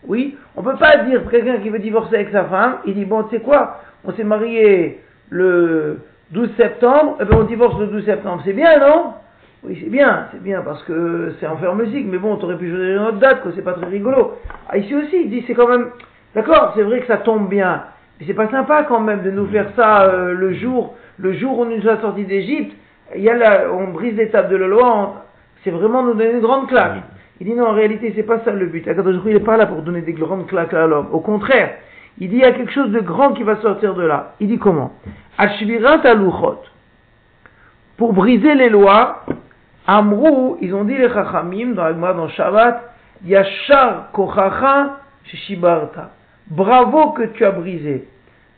oui, 0.08 0.36
on 0.56 0.62
peut 0.62 0.76
pas 0.76 0.98
dire 0.98 1.22
quelqu'un 1.30 1.58
qui 1.58 1.68
veut 1.68 1.78
divorcer 1.78 2.16
avec 2.16 2.30
sa 2.30 2.44
femme, 2.44 2.76
il 2.86 2.94
dit 2.94 3.04
bon, 3.04 3.24
tu 3.24 3.36
sais 3.36 3.42
quoi, 3.42 3.80
on 4.04 4.12
s'est 4.12 4.24
marié 4.24 5.00
le 5.30 5.98
12 6.30 6.50
septembre, 6.56 7.16
et 7.18 7.22
eh 7.22 7.24
bien 7.24 7.38
on 7.38 7.44
divorce 7.44 7.78
le 7.80 7.86
12 7.88 8.04
septembre. 8.04 8.42
C'est 8.44 8.52
bien, 8.52 8.78
non? 8.78 9.14
Oui, 9.64 9.78
c'est 9.82 9.90
bien, 9.90 10.28
c'est 10.30 10.42
bien 10.42 10.62
parce 10.62 10.82
que 10.84 11.34
c'est 11.40 11.46
en 11.46 11.56
faire 11.56 11.74
musique, 11.74 12.06
mais 12.08 12.18
bon, 12.18 12.36
t'aurais 12.36 12.56
pu 12.56 12.70
choisir 12.70 13.02
une 13.02 13.08
autre 13.08 13.18
date, 13.18 13.42
que 13.42 13.50
c'est 13.54 13.62
pas 13.62 13.72
très 13.72 13.86
rigolo. 13.86 14.34
Ah, 14.68 14.78
ici 14.78 14.94
aussi, 14.94 15.22
il 15.24 15.30
dit 15.30 15.44
c'est 15.46 15.54
quand 15.54 15.68
même, 15.68 15.88
d'accord, 16.34 16.72
c'est 16.76 16.82
vrai 16.82 17.00
que 17.00 17.06
ça 17.06 17.16
tombe 17.18 17.48
bien, 17.48 17.82
mais 18.18 18.26
c'est 18.26 18.34
pas 18.34 18.48
sympa 18.48 18.84
quand 18.84 19.00
même 19.00 19.22
de 19.22 19.30
nous 19.30 19.46
faire 19.46 19.70
ça 19.74 20.04
euh, 20.04 20.32
le 20.34 20.54
jour, 20.54 20.94
le 21.18 21.32
jour 21.32 21.58
où 21.58 21.64
nous 21.64 21.88
a 21.88 22.00
sortis 22.00 22.24
d'Égypte. 22.24 22.76
Il 23.16 23.22
y 23.22 23.30
a 23.30 23.36
là, 23.36 23.64
on 23.72 23.88
brise 23.88 24.16
l'étape 24.16 24.50
de 24.50 24.56
la 24.56 24.66
loi, 24.66 25.24
c'est 25.64 25.70
vraiment 25.70 26.02
nous 26.02 26.14
donner 26.14 26.32
une 26.32 26.40
grande 26.40 26.68
claque. 26.68 27.02
Il 27.40 27.46
dit 27.46 27.54
non, 27.54 27.66
en 27.68 27.72
réalité, 27.72 28.12
c'est 28.16 28.22
pas 28.22 28.40
ça 28.44 28.52
le 28.52 28.66
but. 28.66 28.86
Akadosh 28.88 29.16
il 29.26 29.34
n'est 29.34 29.40
pas 29.40 29.56
là 29.56 29.66
pour 29.66 29.82
donner 29.82 30.00
des 30.00 30.14
grandes 30.14 30.46
claques 30.46 30.72
à 30.72 30.86
l'homme. 30.86 31.08
Au 31.12 31.20
contraire, 31.20 31.74
il 32.18 32.30
dit 32.30 32.36
il 32.36 32.40
y 32.40 32.44
a 32.44 32.52
quelque 32.52 32.72
chose 32.72 32.90
de 32.90 33.00
grand 33.00 33.32
qui 33.34 33.42
va 33.42 33.56
sortir 33.60 33.94
de 33.94 34.04
là. 34.04 34.34
Il 34.40 34.48
dit 34.48 34.58
comment? 34.58 34.92
Ashvirat 35.36 36.00
aluchot. 36.04 36.62
Pour 37.98 38.14
briser 38.14 38.54
les 38.54 38.70
lois, 38.70 39.24
Amrou, 39.86 40.56
ils 40.60 40.74
ont 40.74 40.84
dit 40.84 40.96
les 40.96 41.08
chachamim, 41.08 41.74
dans 41.74 41.84
Agma, 41.84 42.14
dans 42.14 42.28
Shabbat, 42.28 42.82
Yashar 43.24 44.10
kochacha 44.12 44.98
shishibarta. 45.24 46.12
Bravo 46.48 47.12
que 47.12 47.24
tu 47.24 47.44
as 47.44 47.50
brisé. 47.50 48.08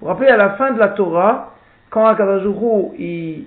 Vous 0.00 0.06
vous 0.06 0.06
rappelez, 0.06 0.28
à 0.28 0.36
la 0.36 0.50
fin 0.50 0.70
de 0.70 0.78
la 0.78 0.88
Torah, 0.88 1.54
quand 1.90 2.06
Akadosh 2.06 2.44
il, 2.96 3.46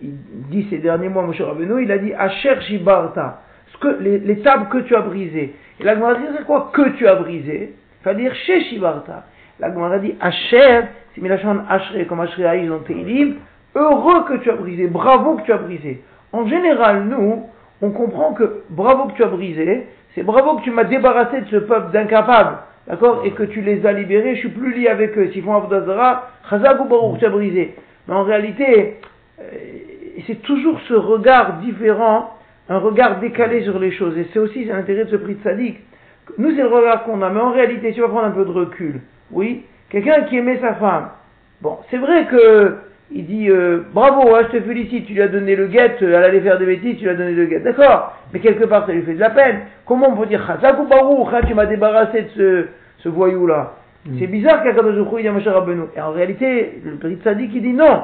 il 0.00 0.12
dit 0.50 0.66
ces 0.70 0.78
derniers 0.78 1.08
mois, 1.08 1.24
Moshe 1.24 1.40
Rabbeinu, 1.40 1.82
il 1.82 1.90
a 1.90 1.98
dit 1.98 2.12
Asher 2.14 2.60
shibarta 2.62 3.40
que, 3.76 3.88
les, 4.00 4.38
tables 4.40 4.68
que 4.68 4.78
tu 4.78 4.94
as 4.94 5.00
brisées. 5.00 5.54
Et 5.80 5.84
la 5.84 5.94
Gemara 5.94 6.14
dit, 6.14 6.24
c'est 6.36 6.44
quoi 6.44 6.70
que 6.72 6.88
tu 6.90 7.06
as 7.06 7.14
brisé 7.16 7.74
Il 8.00 8.08
faut 8.08 8.16
dire 8.16 8.34
chez 8.34 8.62
Shibarta. 8.64 9.24
La 9.60 9.72
Gemara 9.72 9.98
dit, 9.98 10.14
Asher, 10.20 10.82
c'est 11.14 11.20
Milachon 11.20 11.60
Asher, 11.68 12.06
comme 12.06 12.20
Asher 12.20 12.46
Aïs 12.46 12.68
dans 12.68 12.78
Teilim, 12.80 13.36
heureux 13.74 14.24
que 14.24 14.38
tu 14.38 14.50
as 14.50 14.56
brisé, 14.56 14.86
bravo 14.86 15.36
que 15.36 15.42
tu 15.42 15.52
as 15.52 15.58
brisé. 15.58 16.02
En 16.32 16.46
général, 16.46 17.04
nous, 17.04 17.46
on 17.80 17.90
comprend 17.90 18.32
que 18.32 18.62
bravo 18.70 19.08
que 19.08 19.14
tu 19.14 19.24
as 19.24 19.28
brisé, 19.28 19.86
c'est 20.14 20.22
bravo 20.22 20.56
que 20.56 20.62
tu 20.62 20.70
m'as 20.70 20.84
débarrassé 20.84 21.42
de 21.42 21.46
ce 21.46 21.56
peuple 21.56 21.92
d'incapables, 21.92 22.58
d'accord, 22.86 23.22
et 23.24 23.32
que 23.32 23.44
tu 23.44 23.60
les 23.60 23.84
as 23.86 23.92
libérés, 23.92 24.34
je 24.34 24.40
suis 24.40 24.48
plus 24.48 24.74
lié 24.74 24.88
avec 24.88 25.16
eux. 25.16 25.30
S'ils 25.32 25.42
font 25.42 25.56
Abdazara, 25.56 26.30
Chazak 26.50 26.80
ou 26.80 26.84
Baruch, 26.84 27.18
tu 27.18 27.26
as 27.26 27.30
brisé. 27.30 27.74
Mais 28.06 28.14
en 28.14 28.24
réalité, 28.24 28.96
euh, 29.40 29.42
c'est 30.26 30.42
toujours 30.42 30.80
ce 30.88 30.94
regard 30.94 31.58
différent 31.58 32.37
un 32.68 32.78
regard 32.78 33.20
décalé 33.20 33.62
sur 33.62 33.78
les 33.78 33.92
choses. 33.92 34.16
Et 34.18 34.26
c'est 34.32 34.38
aussi 34.38 34.64
l'intérêt 34.64 35.04
de 35.04 35.10
ce 35.10 35.16
prix 35.16 35.34
de 35.34 35.42
sadique. 35.42 35.80
Nous, 36.36 36.50
c'est 36.50 36.62
le 36.62 36.68
regard 36.68 37.04
qu'on 37.04 37.22
a, 37.22 37.30
mais 37.30 37.40
en 37.40 37.52
réalité, 37.52 37.88
si 37.88 37.94
tu 37.94 38.00
vas 38.00 38.08
prendre 38.08 38.26
un 38.26 38.30
peu 38.32 38.44
de 38.44 38.50
recul, 38.50 39.00
oui, 39.30 39.64
quelqu'un 39.90 40.22
qui 40.22 40.36
aimait 40.36 40.60
sa 40.60 40.74
femme, 40.74 41.08
bon, 41.62 41.78
c'est 41.90 41.96
vrai 41.96 42.26
que 42.26 42.76
il 43.10 43.24
dit 43.24 43.48
euh, 43.50 43.84
bravo, 43.94 44.34
hein, 44.34 44.42
je 44.52 44.58
te 44.58 44.62
félicite, 44.62 45.06
tu 45.06 45.14
lui 45.14 45.22
as 45.22 45.28
donné 45.28 45.56
le 45.56 45.66
guet, 45.66 45.96
elle 46.00 46.14
allait 46.14 46.42
faire 46.42 46.58
des 46.58 46.66
bêtises, 46.66 46.98
tu 46.98 47.04
lui 47.04 47.10
as 47.10 47.14
donné 47.14 47.32
le 47.32 47.46
guet, 47.46 47.60
d'accord, 47.60 48.18
mais 48.32 48.40
quelque 48.40 48.64
part 48.64 48.84
ça 48.84 48.92
lui 48.92 49.02
fait 49.02 49.14
de 49.14 49.20
la 49.20 49.30
peine. 49.30 49.60
Comment 49.86 50.10
on 50.10 50.16
peut 50.16 50.26
dire 50.26 50.46
Chazak 50.46 50.78
ou 50.78 50.86
Baruch, 50.86 51.32
hein, 51.32 51.40
tu 51.46 51.54
m'as 51.54 51.64
débarrassé 51.64 52.22
de 52.22 52.28
ce, 52.36 52.66
ce 52.98 53.08
voyou-là 53.08 53.76
mm. 54.04 54.18
C'est 54.18 54.26
bizarre 54.26 54.62
qu'Akadosh 54.62 55.06
il 55.18 55.22
dit 55.22 55.48
à 55.48 55.52
Rabbeinu. 55.52 55.84
Et 55.96 56.00
en 56.02 56.12
réalité, 56.12 56.82
le 56.84 56.96
prix 56.96 57.16
de 57.16 57.22
Sadiq 57.22 57.50
il 57.54 57.62
dit 57.62 57.72
non. 57.72 58.02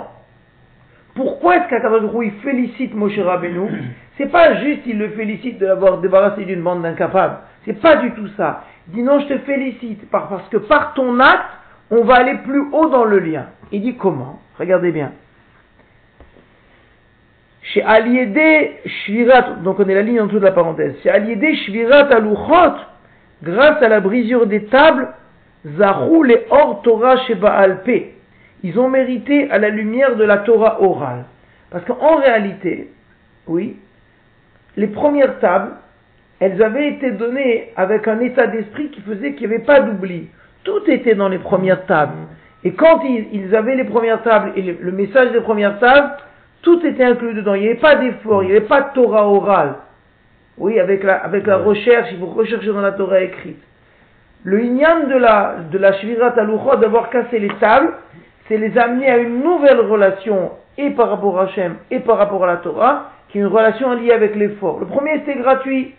Pourquoi 1.15 1.57
est-ce 1.57 1.69
qu'Akadosh 1.69 2.11
il 2.23 2.33
félicite 2.43 2.95
Moshe 2.95 3.19
Rabbeinu 3.19 3.69
c'est 4.17 4.31
pas 4.31 4.63
juste 4.63 4.83
il 4.87 4.99
le 4.99 5.09
félicite 5.11 5.59
de 5.59 5.67
l'avoir 5.67 5.99
débarrassé 5.99 6.45
d'une 6.45 6.63
bande 6.63 6.83
d'incapables. 6.83 7.39
C'est 7.65 7.81
pas 7.81 7.97
du 7.97 8.13
tout 8.13 8.29
ça. 8.37 8.65
Il 8.89 8.95
dit 8.95 9.03
non, 9.03 9.21
je 9.21 9.27
te 9.27 9.39
félicite 9.39 10.09
parce 10.11 10.49
que 10.51 10.59
par 10.59 10.95
ton 10.95 11.19
acte, 11.19 11.51
on 11.91 12.05
va 12.05 12.17
aller 12.17 12.37
plus 12.45 12.63
haut 12.73 12.89
dans 12.89 13.05
le 13.05 13.19
lien. 13.19 13.47
Il 13.73 13.83
dit 13.83 13.97
comment? 13.97 14.41
Regardez 14.59 14.93
bien. 14.93 15.13
Chez 17.63 17.83
Aliédé 17.83 18.79
Shvirat, 18.85 19.57
donc 19.65 19.81
on 19.81 19.89
est 19.89 19.95
la 19.95 20.03
ligne 20.03 20.21
en 20.21 20.27
dessous 20.27 20.39
de 20.39 20.45
la 20.45 20.53
parenthèse. 20.53 20.95
Chez 21.03 21.11
Aliédé 21.11 21.57
Shvirat 21.57 22.07
Aluchot, 22.15 22.77
grâce 23.43 23.83
à 23.83 23.89
la 23.89 24.01
brisure 24.01 24.47
des 24.47 24.67
tables, 24.67 25.09
Zahou 25.67 26.23
les 26.23 26.47
Or 26.51 26.83
Torah 26.83 27.17
chez 27.27 27.35
Baalpé. 27.35 28.15
Ils 28.63 28.79
ont 28.79 28.89
mérité 28.89 29.51
à 29.51 29.59
la 29.59 29.71
lumière 29.71 30.15
de 30.17 30.25
la 30.25 30.39
Torah 30.39 30.83
orale. 30.83 31.25
Parce 31.71 31.85
qu'en 31.85 32.17
réalité, 32.17 32.91
oui, 33.47 33.77
les 34.77 34.89
premières 34.89 35.39
tables, 35.39 35.73
elles 36.41 36.63
avaient 36.63 36.89
été 36.89 37.13
données 37.13 37.73
avec 37.77 38.09
un 38.09 38.21
état 38.21 38.47
d'esprit 38.47 38.91
qui 38.91 39.01
faisait 39.01 39.35
qu'il 39.35 39.49
n'y 39.49 39.55
avait 39.55 39.65
pas 39.65 39.81
d'oubli. 39.81 40.29
Tout 40.65 40.83
était 40.89 41.15
dans 41.15 41.29
les 41.29 41.39
premières 41.39 41.87
tables. 41.87 42.19
Et 42.65 42.73
quand 42.73 43.03
ils, 43.05 43.55
avaient 43.55 43.77
les 43.77 43.85
premières 43.85 44.23
tables 44.23 44.53
et 44.57 44.63
le, 44.63 44.93
message 44.93 45.33
des 45.33 45.41
premières 45.41 45.79
tables, 45.79 46.13
tout 46.63 46.85
était 46.85 47.05
inclus 47.05 47.35
dedans. 47.35 47.55
Il 47.55 47.63
n'y 47.63 47.69
avait 47.69 47.79
pas 47.79 47.97
d'effort, 47.97 48.43
il 48.43 48.47
n'y 48.47 48.57
avait 48.57 48.67
pas 48.67 48.81
de 48.81 48.95
Torah 48.95 49.29
orale. 49.29 49.75
Oui, 50.57 50.81
avec 50.81 51.03
la, 51.03 51.17
avec 51.17 51.47
la 51.47 51.59
recherche, 51.59 52.09
il 52.13 52.19
faut 52.19 52.27
rechercher 52.27 52.69
dans 52.69 52.81
la 52.81 52.93
Torah 52.93 53.21
écrite. 53.21 53.63
Le 54.45 54.63
inyan 54.63 55.09
de 55.09 55.17
la, 55.17 55.57
de 55.71 55.79
la 55.79 55.93
Shvirat 55.95 56.31
d'avoir 56.31 57.11
cassé 57.11 57.39
les 57.39 57.53
tables, 57.61 57.93
c'est 58.49 58.57
les 58.57 58.77
amener 58.79 59.11
à 59.11 59.19
une 59.19 59.43
nouvelle 59.43 59.81
relation, 59.81 60.53
et 60.79 60.91
par 60.91 61.11
rapport 61.11 61.41
à 61.41 61.45
Hachem, 61.45 61.77
et 61.91 62.01
par 62.01 62.19
rapport 62.19 62.45
à 62.45 62.47
la 62.47 62.57
Torah, 62.59 63.11
qui 63.35 63.39
est 63.39 63.43
une 63.43 63.49
relation 63.49 63.93
liée 63.95 64.13
avec 64.13 64.37
l'effort. 64.37 64.79
Le 64.79 64.87
premier, 64.87 65.19
c'était 65.19 65.35
gratuit. 65.35 65.93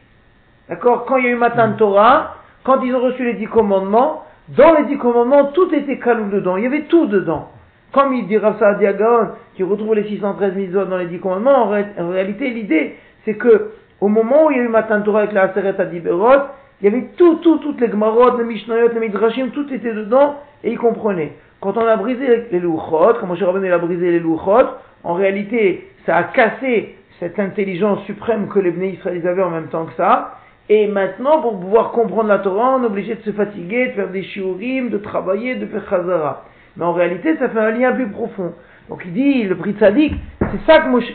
D'accord? 0.69 1.03
Quand 1.03 1.17
il 1.17 1.25
y 1.25 1.27
a 1.27 1.31
eu 1.31 1.35
Matan 1.35 1.67
mm. 1.67 1.75
Torah, 1.75 2.37
quand 2.63 2.81
ils 2.81 2.95
ont 2.95 3.01
reçu 3.01 3.25
les 3.25 3.33
dix 3.33 3.47
commandements, 3.47 4.23
dans 4.55 4.73
les 4.73 4.85
dix 4.85 4.97
commandements, 4.97 5.47
tout 5.47 5.69
était 5.75 5.99
calou 5.99 6.29
dedans. 6.29 6.55
Il 6.55 6.63
y 6.63 6.65
avait 6.65 6.83
tout 6.83 7.07
dedans. 7.07 7.49
Comme 7.91 8.13
il 8.13 8.25
dit 8.27 8.37
Rafa 8.37 8.75
Diagon, 8.75 9.31
qui 9.55 9.63
retrouve 9.63 9.95
les 9.95 10.05
613 10.05 10.55
mitzvot 10.55 10.85
dans 10.85 10.95
les 10.95 11.07
dix 11.07 11.19
commandements, 11.19 11.63
en, 11.97 12.09
réalité, 12.09 12.51
l'idée, 12.51 12.95
c'est 13.25 13.33
que, 13.33 13.71
au 13.99 14.07
moment 14.07 14.45
où 14.45 14.51
il 14.51 14.57
y 14.57 14.59
a 14.61 14.63
eu 14.63 14.69
Matan 14.69 15.01
Torah 15.01 15.23
avec 15.23 15.33
la 15.33 15.49
Aseret 15.49 15.77
Adiberot, 15.77 16.41
il 16.79 16.85
y 16.85 16.87
avait 16.87 17.09
tout, 17.17 17.35
tout, 17.43 17.57
toutes 17.57 17.81
les 17.81 17.89
Gmarot, 17.89 18.37
les 18.37 18.45
Mishnayot, 18.45 18.93
les 18.93 18.99
Midrashim, 19.01 19.49
tout 19.49 19.67
était 19.73 19.93
dedans, 19.93 20.37
et 20.63 20.71
il 20.71 20.77
comprenait. 20.77 21.33
Quand 21.59 21.75
on 21.75 21.85
a 21.85 21.97
brisé 21.97 22.47
les 22.49 22.59
louchot, 22.61 23.15
comme 23.19 23.31
M. 23.31 23.43
Rabbeinu 23.43 23.73
a 23.73 23.77
brisé 23.77 24.09
les 24.09 24.19
louchot, 24.21 24.69
en 25.03 25.15
réalité, 25.15 25.89
ça 26.05 26.15
a 26.15 26.23
cassé 26.23 26.95
cette 27.19 27.39
intelligence 27.39 28.03
suprême 28.05 28.47
que 28.47 28.59
les 28.59 28.71
Bnei 28.71 28.93
Israël 28.93 29.25
avaient 29.27 29.43
en 29.43 29.49
même 29.49 29.67
temps 29.67 29.85
que 29.85 29.93
ça. 29.93 30.35
Et 30.67 30.87
maintenant, 30.87 31.41
pour 31.41 31.59
pouvoir 31.59 31.91
comprendre 31.91 32.29
la 32.29 32.39
Torah, 32.39 32.77
on 32.77 32.83
est 32.83 32.87
obligé 32.87 33.15
de 33.15 33.21
se 33.21 33.31
fatiguer, 33.31 33.87
de 33.87 33.91
faire 33.93 34.09
des 34.09 34.23
shiurim, 34.23 34.89
de 34.89 34.97
travailler, 34.97 35.55
de 35.55 35.65
faire 35.67 35.87
chazara. 35.89 36.43
Mais 36.75 36.85
en 36.85 36.93
réalité, 36.93 37.37
ça 37.37 37.49
fait 37.49 37.59
un 37.59 37.71
lien 37.71 37.91
plus 37.93 38.09
profond. 38.09 38.53
Donc 38.89 39.03
il 39.05 39.13
dit, 39.13 39.43
le 39.43 39.55
prix 39.55 39.75
Sadik, 39.79 40.13
c'est 40.39 40.71
ça 40.71 40.79
que 40.79 40.89
Moshe 40.89 41.05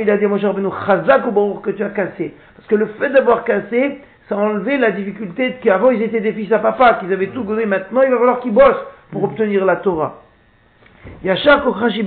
il 0.00 0.10
a 0.10 0.16
dit 0.16 0.24
à 0.24 0.28
Moshe 0.28 0.44
Rabbeinu, 0.44 0.68
chazak 0.86 1.26
ou 1.26 1.54
que 1.54 1.70
tu 1.70 1.82
as 1.82 1.90
cassé. 1.90 2.34
Parce 2.56 2.68
que 2.68 2.74
le 2.74 2.86
fait 2.98 3.10
d'avoir 3.10 3.44
cassé, 3.44 4.00
ça 4.28 4.36
a 4.36 4.38
enlevé 4.38 4.78
la 4.78 4.92
difficulté 4.92 5.56
qu'avant 5.62 5.90
ils 5.90 6.02
étaient 6.02 6.20
des 6.20 6.32
fils 6.32 6.52
à 6.52 6.58
papa, 6.58 6.98
qu'ils 7.00 7.12
avaient 7.12 7.28
tout 7.28 7.42
donné. 7.42 7.66
Maintenant, 7.66 8.02
il 8.02 8.10
va 8.10 8.18
falloir 8.18 8.40
qu'ils 8.40 8.52
bossent 8.52 8.86
pour 9.10 9.24
obtenir 9.24 9.64
la 9.64 9.76
Torah. 9.76 10.22
Yachar 11.24 11.64
Kokhashi 11.64 12.04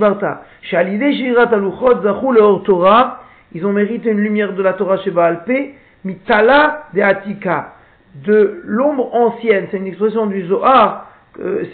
chez 0.62 0.76
Alidé 0.76 1.12
Shirat 1.12 1.52
Aluchot, 1.52 2.02
Zachou 2.02 2.32
le 2.32 2.62
Torah, 2.64 3.20
ils 3.56 3.64
ont 3.64 3.72
mérité 3.72 4.10
une 4.10 4.20
lumière 4.20 4.52
de 4.52 4.62
la 4.62 4.74
Torah 4.74 4.98
chez 4.98 5.10
Baalpé, 5.10 5.74
mitala 6.04 6.88
de 6.92 7.00
Atika, 7.00 7.72
de 8.16 8.60
l'ombre 8.64 9.14
ancienne. 9.14 9.68
C'est 9.70 9.78
une 9.78 9.86
expression 9.86 10.26
du 10.26 10.46
Zohar, 10.46 11.10
euh, 11.40 11.64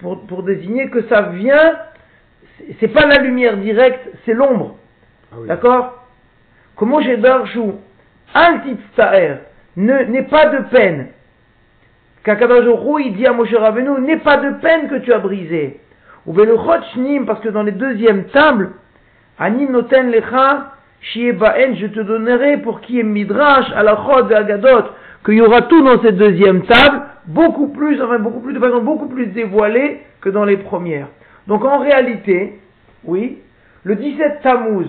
pour, 0.00 0.26
pour, 0.26 0.42
désigner 0.42 0.90
que 0.90 1.08
ça 1.08 1.22
vient, 1.22 1.72
c'est 2.78 2.88
pas 2.88 3.06
la 3.06 3.22
lumière 3.22 3.56
directe, 3.56 4.06
c'est 4.26 4.34
l'ombre. 4.34 4.76
Ah 5.32 5.36
D'accord? 5.48 6.04
Comment 6.76 7.00
j'ai 7.00 7.16
d'argent 7.16 7.76
Al 8.34 8.60
n'aie 9.76 10.22
pas 10.24 10.46
de 10.50 10.68
peine. 10.68 11.08
Kakadajoro, 12.24 12.98
il 12.98 13.16
dit 13.16 13.26
à 13.26 13.32
Moshe 13.32 13.54
Rabbeinu, 13.54 14.02
n'aie 14.02 14.18
pas 14.18 14.36
de 14.36 14.50
peine 14.60 14.88
que 14.90 14.96
tu 14.96 15.14
as 15.14 15.18
brisé. 15.18 15.80
Ou 16.26 16.34
le 16.34 17.24
parce 17.24 17.40
que 17.40 17.48
dans 17.48 17.62
les 17.62 17.72
deuxièmes 17.72 18.24
tables, 18.24 18.72
Ani 19.38 19.66
noten 19.66 20.10
lecha, 20.10 20.72
baen, 21.32 21.74
je 21.76 21.86
te 21.86 22.00
donnerai 22.00 22.58
pour 22.58 22.80
qui 22.80 23.00
est 23.00 23.04
midrash, 23.04 23.66
à 23.74 23.82
la 23.82 23.96
chod 23.96 24.30
et 24.30 24.34
agadot, 24.34 24.90
qu'il 25.24 25.34
y 25.34 25.40
aura 25.40 25.62
tout 25.62 25.82
dans 25.82 26.00
cette 26.02 26.16
deuxième 26.16 26.62
table, 26.62 27.02
beaucoup 27.26 27.68
plus, 27.68 28.00
enfin 28.02 28.18
beaucoup 28.18 28.40
plus 28.40 28.54
de 28.54 28.60
façon 28.60 28.82
beaucoup 28.82 29.08
plus 29.08 29.26
dévoilée 29.26 30.02
que 30.20 30.28
dans 30.28 30.44
les 30.44 30.56
premières. 30.56 31.08
Donc 31.46 31.64
en 31.64 31.78
réalité, 31.78 32.60
oui, 33.04 33.38
le 33.84 33.96
17 33.96 34.42
Tammuz, 34.42 34.86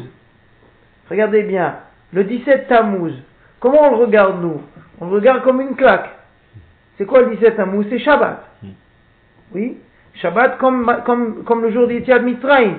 regardez 1.10 1.44
bien, 1.44 1.76
le 2.14 2.24
17 2.24 2.68
Tammuz, 2.68 3.14
comment 3.60 3.88
on 3.88 3.90
le 3.92 3.98
regarde 3.98 4.42
nous? 4.42 4.62
On 5.02 5.08
le 5.08 5.14
regarde 5.14 5.44
comme 5.44 5.62
une 5.62 5.76
claque. 5.76 6.10
C'est 6.98 7.06
quoi 7.06 7.22
le 7.22 7.36
17 7.36 7.56
Tammuz? 7.56 7.88
C'est 7.90 8.00
Shabbat. 8.00 8.44
Hmm. 8.62 8.68
Oui? 9.56 9.78
Shabbat 10.16 10.58
comme, 10.60 11.02
comme, 11.06 11.44
comme 11.44 11.64
le 11.64 11.72
jour 11.72 11.88
d'Etiad 11.88 12.24
Mitraim. 12.24 12.76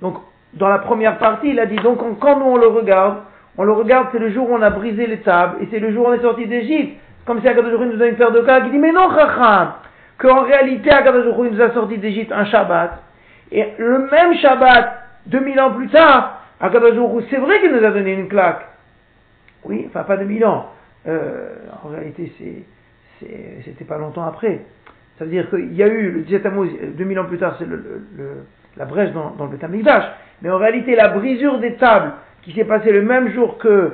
Donc, 0.00 0.16
dans 0.54 0.68
la 0.68 0.78
première 0.78 1.18
partie, 1.18 1.50
il 1.50 1.60
a 1.60 1.66
dit, 1.66 1.76
donc 1.76 1.98
quand 2.18 2.38
nous 2.38 2.46
on 2.46 2.56
le 2.56 2.66
regarde, 2.66 3.18
on 3.56 3.64
le 3.64 3.72
regarde, 3.72 4.08
c'est 4.12 4.18
le 4.18 4.30
jour 4.30 4.50
où 4.50 4.54
on 4.54 4.62
a 4.62 4.70
brisé 4.70 5.06
les 5.06 5.20
tables, 5.20 5.62
et 5.62 5.68
c'est 5.70 5.78
le 5.78 5.92
jour 5.92 6.06
où 6.06 6.10
on 6.10 6.14
est 6.14 6.22
sorti 6.22 6.46
d'Égypte. 6.46 6.98
Comme 7.24 7.40
si 7.40 7.48
Akadosh 7.48 7.72
nous 7.72 7.96
donne 7.96 8.08
une 8.08 8.16
paire 8.16 8.32
de 8.32 8.40
cas 8.40 8.62
qui 8.62 8.70
dit, 8.70 8.78
mais 8.78 8.92
non, 8.92 9.08
Chacham, 9.14 9.72
qu'en 10.18 10.42
réalité 10.42 10.90
Akadosh 10.90 11.36
nous 11.36 11.60
a 11.60 11.70
sorti 11.70 11.98
d'Égypte 11.98 12.32
un 12.32 12.44
Shabbat, 12.44 13.02
et 13.52 13.66
le 13.78 14.08
même 14.10 14.34
Shabbat, 14.34 14.98
2000 15.26 15.60
ans 15.60 15.70
plus 15.72 15.88
tard, 15.88 16.40
Akadosh 16.60 17.24
c'est 17.30 17.36
vrai 17.36 17.60
qu'il 17.60 17.72
nous 17.72 17.84
a 17.84 17.90
donné 17.90 18.12
une 18.12 18.28
claque. 18.28 18.66
Oui, 19.64 19.84
enfin 19.88 20.02
pas 20.02 20.16
2000 20.16 20.44
ans. 20.44 20.70
Euh, 21.06 21.56
en 21.84 21.88
réalité, 21.88 22.32
c'était 23.64 23.84
pas 23.84 23.98
longtemps 23.98 24.24
après. 24.24 24.60
Ça 25.18 25.24
veut 25.24 25.30
dire 25.30 25.48
qu'il 25.50 25.74
y 25.74 25.82
a 25.82 25.88
eu 25.88 26.10
le 26.10 26.20
17 26.22 26.46
Amos, 26.46 26.66
2000 26.96 27.18
ans 27.20 27.24
plus 27.26 27.38
tard, 27.38 27.56
c'est 27.58 27.66
le, 27.66 28.02
la 28.76 28.84
brèche 28.84 29.12
dans, 29.12 29.30
dans 29.36 29.44
le 29.44 29.50
Betamikdash. 29.50 30.04
Mais 30.42 30.50
en 30.50 30.58
réalité, 30.58 30.94
la 30.94 31.08
brisure 31.08 31.58
des 31.58 31.74
tables 31.74 32.12
qui 32.42 32.52
s'est 32.52 32.64
passée 32.64 32.90
le 32.90 33.02
même 33.02 33.32
jour 33.32 33.58
que, 33.58 33.92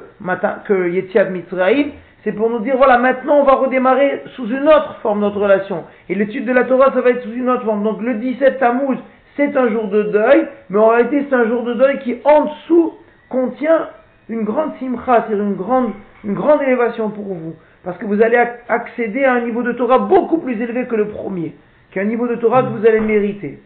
que 0.67 0.89
Yetziat 0.89 1.25
Mitzrayim, 1.25 1.91
c'est 2.25 2.33
pour 2.33 2.51
nous 2.51 2.61
dire, 2.61 2.77
voilà, 2.77 2.99
maintenant 2.99 3.39
on 3.41 3.45
va 3.45 3.55
redémarrer 3.55 4.23
sous 4.35 4.47
une 4.49 4.67
autre 4.67 4.97
forme 5.03 5.21
notre 5.21 5.41
relation. 5.41 5.85
Et 6.09 6.15
l'étude 6.15 6.47
de 6.47 6.53
la 6.53 6.65
Torah, 6.65 6.93
ça 6.93 7.01
va 7.01 7.11
être 7.11 7.23
sous 7.23 7.33
une 7.33 7.49
autre 7.49 7.65
forme. 7.65 7.85
Donc 7.85 8.03
le 8.03 8.15
17 8.15 8.59
Tammuz, 8.59 8.99
c'est 9.37 9.57
un 9.57 9.69
jour 9.69 9.89
de 9.89 10.05
deuil, 10.05 10.49
mais 10.69 10.79
en 10.79 10.89
réalité 10.89 11.27
c'est 11.29 11.35
un 11.35 11.47
jour 11.47 11.63
de 11.63 11.75
deuil 11.75 11.99
qui 12.01 12.17
en 12.25 12.47
dessous 12.47 12.95
contient 13.29 13.89
une 14.29 14.43
grande 14.43 14.73
simcha, 14.81 15.25
c'est-à-dire 15.27 15.45
une 15.45 15.55
grande, 15.55 15.93
une 16.25 16.35
grande 16.35 16.61
élévation 16.63 17.11
pour 17.11 17.25
vous. 17.25 17.55
Parce 17.85 17.97
que 17.99 18.05
vous 18.05 18.21
allez 18.21 18.43
accéder 18.69 19.25
à 19.25 19.35
un 19.35 19.41
niveau 19.43 19.63
de 19.63 19.73
Torah 19.73 19.99
beaucoup 19.99 20.39
plus 20.39 20.61
élevé 20.61 20.87
que 20.87 20.97
le 20.97 21.09
premier, 21.09 21.55
qu'un 21.93 22.05
niveau 22.05 22.27
de 22.27 22.35
Torah 22.35 22.63
que 22.63 22.69
vous 22.69 22.87
allez 22.87 23.01
mériter. 23.01 23.61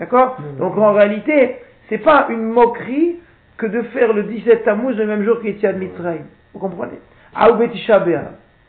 D'accord 0.00 0.38
Donc 0.58 0.78
en 0.78 0.94
réalité, 0.94 1.58
c'est 1.88 1.98
pas 1.98 2.26
une 2.30 2.44
moquerie 2.44 3.18
que 3.58 3.66
de 3.66 3.82
faire 3.82 4.14
le 4.14 4.22
17 4.22 4.64
Tammuz 4.64 4.96
le 4.96 5.06
même 5.06 5.22
jour 5.22 5.40
qu'Etiad 5.42 5.76
Mitzrayim. 5.76 6.24
Vous 6.54 6.58
comprenez 6.58 6.98
Aoubetisha 7.36 8.02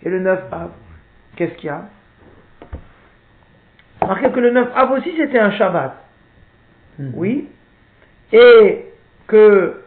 et 0.03 0.09
le 0.09 0.19
9 0.19 0.39
Av. 0.51 0.71
Qu'est-ce 1.37 1.53
qu'il 1.53 1.67
y 1.67 1.69
a 1.69 1.83
Remarquez 4.01 4.29
que 4.29 4.39
le 4.41 4.51
9 4.51 4.67
Av 4.75 4.91
aussi 4.91 5.13
c'était 5.15 5.39
un 5.39 5.51
Shabbat. 5.51 5.93
Mhm. 6.99 7.11
Oui. 7.15 7.47
Et 8.33 8.85
que 9.27 9.81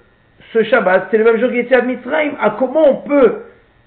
ce 0.54 0.62
Shabbat, 0.62 1.08
c'est 1.10 1.18
le 1.18 1.24
même 1.24 1.38
jour 1.38 1.50
qu'Etiad 1.50 1.84
Mitzrayim. 1.84 2.32
À 2.40 2.46
ah, 2.46 2.56
comment 2.58 2.88
on 2.88 2.96
peut, 3.06 3.42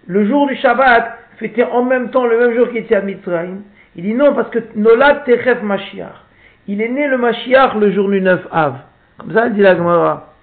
le 0.06 0.26
jour 0.28 0.46
du 0.48 0.56
Shabbat, 0.58 1.18
fêter 1.38 1.64
en 1.64 1.84
même 1.84 2.12
temps 2.12 2.28
le 2.28 2.38
même 2.38 2.56
jour 2.56 2.72
qu'Etiad 2.72 3.04
Mitzrayim? 3.04 3.64
Il 3.96 4.04
dit 4.04 4.14
non, 4.14 4.36
parce 4.36 4.52
que 4.52 4.60
Nolad 4.76 5.24
Techef 5.24 5.64
Mashiach. 5.64 6.27
Il 6.68 6.82
est 6.82 6.90
né 6.90 7.08
le 7.08 7.18
Mashiach 7.18 7.76
le 7.76 7.92
jour 7.92 8.10
du 8.10 8.20
9 8.20 8.48
Av. 8.52 8.76
Comme 9.18 9.32
ça, 9.32 9.50
dit 9.50 9.62
la 9.62 9.76
Gemara. 9.76 10.34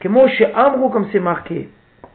Que 0.00 0.08
chez 0.28 0.52
Amrou, 0.52 0.90
comme 0.90 1.06
c'est 1.12 1.20
marqué 1.20 1.68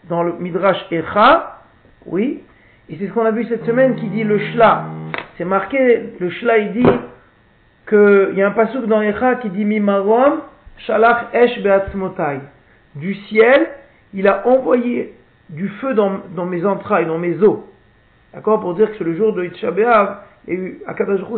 dans 0.10 0.22
le 0.22 0.34
Midrash 0.34 0.86
Echa, 0.92 1.60
oui, 2.06 2.44
et 2.90 2.98
c'est 2.98 3.08
ce 3.08 3.14
qu'on 3.14 3.26
a 3.26 3.32
vu 3.32 3.46
cette 3.46 3.66
semaine 3.66 3.96
qui 3.96 4.08
dit 4.08 4.24
le 4.24 4.38
Shla. 4.38 4.86
C'est 5.38 5.46
marqué, 5.46 6.14
le 6.20 6.30
Shla, 6.30 6.58
il 6.58 6.74
dit 6.74 6.86
qu'il 7.88 8.34
y 8.36 8.42
a 8.42 8.48
un 8.48 8.52
passouk 8.52 8.86
dans 8.86 9.02
Echa 9.02 9.36
qui 9.36 9.50
dit 9.50 9.66
Mimarom, 9.66 10.42
Shalach 10.80 11.34
Esh 11.34 11.62
Beatzmotai. 11.64 12.40
Du 12.96 13.16
ciel, 13.16 13.70
il 14.14 14.28
a 14.28 14.46
envoyé 14.48 15.16
du 15.50 15.68
feu 15.68 15.94
dans, 15.94 16.46
mes 16.46 16.66
entrailles, 16.66 17.06
dans 17.06 17.18
mes 17.18 17.42
os. 17.42 17.60
D'accord? 18.34 18.60
Pour 18.60 18.76
dire 18.76 18.92
que 18.92 18.98
c'est 18.98 19.04
le 19.04 19.16
jour 19.16 19.34
de 19.34 19.46
Itcha 19.46 19.72
et 20.48 20.78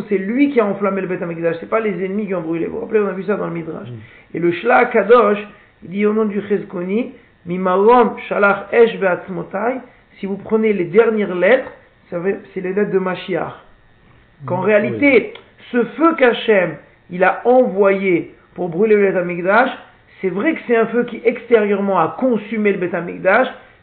c'est 0.08 0.18
lui 0.18 0.50
qui 0.52 0.60
a 0.60 0.66
enflammé 0.66 1.00
le 1.00 1.06
Beth 1.06 1.20
ce 1.20 1.60
c'est 1.60 1.68
pas 1.68 1.80
les 1.80 2.04
ennemis 2.04 2.26
qui 2.26 2.34
ont 2.34 2.40
brûlé. 2.40 2.66
Vous 2.66 2.76
vous 2.76 2.80
rappelez, 2.80 3.00
on 3.00 3.08
a 3.08 3.12
vu 3.12 3.24
ça 3.24 3.36
dans 3.36 3.46
le 3.46 3.52
Midrash. 3.52 3.88
Mm. 3.88 4.36
Et 4.36 4.38
le 4.38 4.52
Shla 4.52 4.86
Kadosh, 4.86 5.38
il 5.84 5.90
dit 5.90 6.06
au 6.06 6.12
nom 6.12 6.24
du 6.24 6.40
Cheskoni, 6.48 7.12
Mimarom 7.44 8.16
Shalach 8.28 8.72
Esh 8.72 8.98
Beatzmotai, 8.98 9.80
si 10.18 10.26
vous 10.26 10.36
prenez 10.36 10.72
les 10.72 10.84
dernières 10.84 11.34
lettres, 11.34 11.70
c'est 12.10 12.60
les 12.60 12.72
lettres 12.72 12.92
de 12.92 12.98
Mashiach. 12.98 13.52
Qu'en 14.46 14.58
mm. 14.58 14.64
réalité, 14.64 15.34
ce 15.72 15.84
feu 15.84 16.14
qu'Hachem, 16.16 16.76
il 17.10 17.24
a 17.24 17.42
envoyé 17.44 18.34
pour 18.54 18.68
brûler 18.68 18.96
le 18.96 19.12
Beth 19.12 19.68
c'est 20.20 20.28
vrai 20.28 20.54
que 20.54 20.60
c'est 20.68 20.76
un 20.76 20.86
feu 20.86 21.04
qui 21.04 21.20
extérieurement 21.24 21.98
a 21.98 22.16
consumé 22.18 22.72
le 22.72 22.78
Beth 22.78 22.94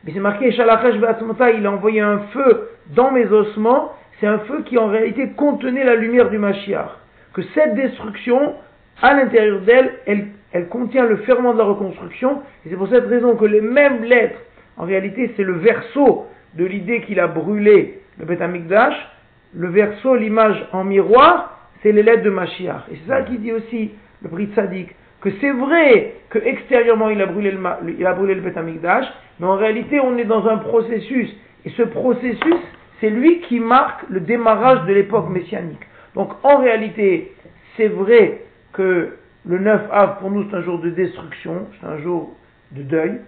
mais 0.06 0.14
c'est 0.14 0.20
marqué 0.22 0.52
Shalach 0.54 0.86
Esh 0.86 0.98
Beatzmotai, 0.98 1.58
il 1.58 1.66
a 1.66 1.72
envoyé 1.72 2.00
un 2.00 2.20
feu 2.32 2.70
dans 2.96 3.12
mes 3.12 3.26
ossements, 3.26 3.94
c'est 4.20 4.28
un 4.28 4.40
feu 4.40 4.64
qui 4.66 4.78
en 4.78 4.88
réalité 4.88 5.30
contenait 5.30 5.84
la 5.84 5.96
lumière 5.96 6.30
du 6.30 6.38
Mashiach. 6.38 6.90
Que 7.34 7.42
cette 7.54 7.76
destruction, 7.76 8.56
à 9.02 9.14
l'intérieur 9.14 9.62
d'elle, 9.62 9.94
elle, 10.06 10.68
contient 10.68 11.06
le 11.06 11.18
ferment 11.18 11.54
de 11.54 11.60
la 11.60 11.64
reconstruction, 11.64 12.42
et 12.66 12.70
c'est 12.70 12.76
pour 12.76 12.90
cette 12.90 13.06
raison 13.06 13.36
que 13.36 13.46
les 13.46 13.62
mêmes 13.62 14.04
lettres, 14.04 14.40
en 14.78 14.86
réalité, 14.86 15.32
c'est 15.38 15.44
le 15.44 15.54
verso 15.54 16.26
de 16.56 16.66
l'idée 16.66 17.02
qu'il 17.02 17.20
a 17.20 17.28
brûlé 17.28 18.00
le 18.20 18.26
Beth 18.26 18.42
le 19.56 19.70
verso, 19.70 20.16
l'image 20.16 20.64
en 20.74 20.84
miroir, 20.84 21.70
c'est 21.82 21.92
les 21.92 22.04
lettres 22.04 22.24
de 22.24 22.30
Mashiach. 22.30 22.84
Et 22.92 22.98
c'est 22.98 23.10
ça 23.10 23.22
qui 23.22 23.38
dit 23.38 23.52
aussi 23.52 23.92
le 24.22 24.30
Brit 24.30 24.50
Sadik, 24.54 24.90
que 25.22 25.30
c'est 25.42 25.52
vrai 25.52 26.16
que 26.30 26.40
extérieurement 26.40 27.10
il 27.10 27.22
a 27.22 27.26
brûlé 27.26 27.52
le, 27.52 27.60
il 27.98 28.06
a 28.06 28.16
mais 29.40 29.48
en 29.48 29.56
réalité 29.56 30.00
on 30.00 30.18
est 30.18 30.26
dans 30.26 30.48
un 30.48 30.58
processus, 30.58 31.30
et 31.66 31.70
ce 31.72 31.84
processus, 31.84 32.56
c'est 33.00 33.10
lui 33.10 33.42
qui 33.42 33.60
marque 33.60 34.04
le 34.10 34.20
démarrage 34.20 34.86
de 34.86 34.94
l'époque 34.94 35.30
messianique. 35.30 35.80
Donc 36.16 36.32
en 36.44 36.58
réalité, 36.58 37.34
c'est 37.78 37.88
vrai 37.88 38.42
que 38.74 39.16
le 39.46 39.58
9 39.60 39.82
av 39.92 40.20
pour 40.20 40.32
nous 40.32 40.50
c'est 40.50 40.58
un 40.58 40.62
jour 40.62 40.80
de 40.80 40.90
destruction, 40.90 41.68
c'est 41.80 41.88
un 41.88 41.98
jour 42.00 42.36
de 42.72 42.84
deuil, 42.84 43.20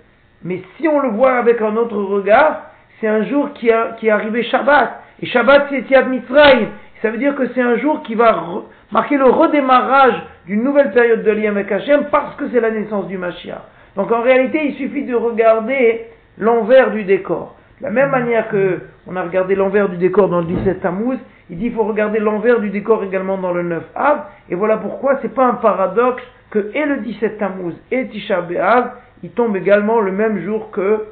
mais 0.44 0.62
si 0.78 0.88
on 0.88 1.00
le 1.00 1.10
voit 1.10 1.34
avec 1.34 1.62
un 1.62 1.76
autre 1.78 1.98
regard, 1.98 2.64
c'est 3.00 3.08
un 3.08 3.24
jour 3.26 3.54
qui, 3.54 3.70
est 3.70 4.10
arrivé 4.10 4.44
Shabbat. 4.44 5.02
Et 5.22 5.26
Shabbat 5.26 5.68
c'est 5.70 5.84
Tiad 5.84 6.10
Mitzrayim. 6.10 6.68
Ça 7.02 7.10
veut 7.10 7.18
dire 7.18 7.36
que 7.36 7.48
c'est 7.54 7.62
un 7.62 7.78
jour 7.78 8.04
qui 8.04 8.16
va 8.16 8.44
marquer 8.92 9.18
le 9.18 9.26
redémarrage 9.26 10.22
d'une 10.46 10.64
nouvelle 10.64 10.92
période 10.92 11.24
de 11.24 11.32
lien 11.32 11.52
avec 11.52 11.72
Hachem 11.72 12.06
parce 12.12 12.36
que 12.36 12.50
c'est 12.52 12.60
la 12.60 12.72
naissance 12.72 13.08
du 13.08 13.18
Mashiach. 13.18 13.62
Donc 13.96 14.12
en 14.12 14.22
réalité, 14.22 14.60
il 14.66 14.76
suffit 14.76 15.04
de 15.04 15.16
regarder 15.16 16.06
l'envers 16.38 16.92
du 16.92 17.04
décor. 17.04 17.56
De 17.80 17.86
la 17.86 17.92
même 17.92 18.12
manière 18.12 18.50
que 18.50 18.82
on 19.08 19.16
a 19.16 19.24
regardé 19.24 19.56
l'envers 19.56 19.90
du 19.90 19.98
décor 19.98 20.30
dans 20.30 20.42
le 20.42 20.46
17 20.46 20.82
Tammuz, 20.82 21.18
il 21.50 21.58
dit 21.58 21.66
qu'il 21.66 21.74
faut 21.74 21.84
regarder 21.84 22.20
l'envers 22.20 22.60
du 22.60 22.70
décor 22.70 23.04
également 23.04 23.38
dans 23.38 23.52
le 23.52 23.64
9 23.64 23.84
Av, 23.96 24.26
et 24.50 24.56
voilà 24.56 24.78
pourquoi 24.78 25.20
c'est 25.22 25.34
pas 25.34 25.46
un 25.46 25.56
paradoxe 25.56 26.24
que 26.50 26.72
et 26.74 26.86
le 26.86 26.98
17 26.98 27.38
Tammuz 27.38 27.74
et 27.92 28.08
Tisha 28.08 28.42
B'Av, 28.42 28.92
ils 29.24 29.32
tombent 29.32 29.56
également 29.56 30.02
le 30.02 30.12
même 30.12 30.40
jour 30.44 30.72
que 30.72 31.06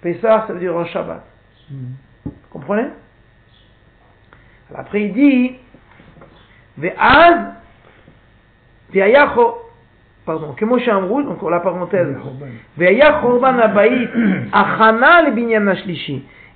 Pessah, 0.00 0.44
ça 0.46 0.52
veut 0.52 0.60
dire 0.60 0.76
un 0.76 0.84
Shabbat. 0.86 1.24
Vous 1.70 2.32
comprenez? 2.50 2.88
Après 4.74 5.02
il 5.02 5.12
dit, 5.12 5.56
Ve'az, 6.76 7.54
Ve'ayacho, 8.92 9.56
pardon, 10.24 10.52
que 10.52 10.64
Moshe 10.64 10.88
Amrou, 10.88 11.22
donc 11.22 11.42
la 11.50 11.60
parenthèse, 11.60 12.16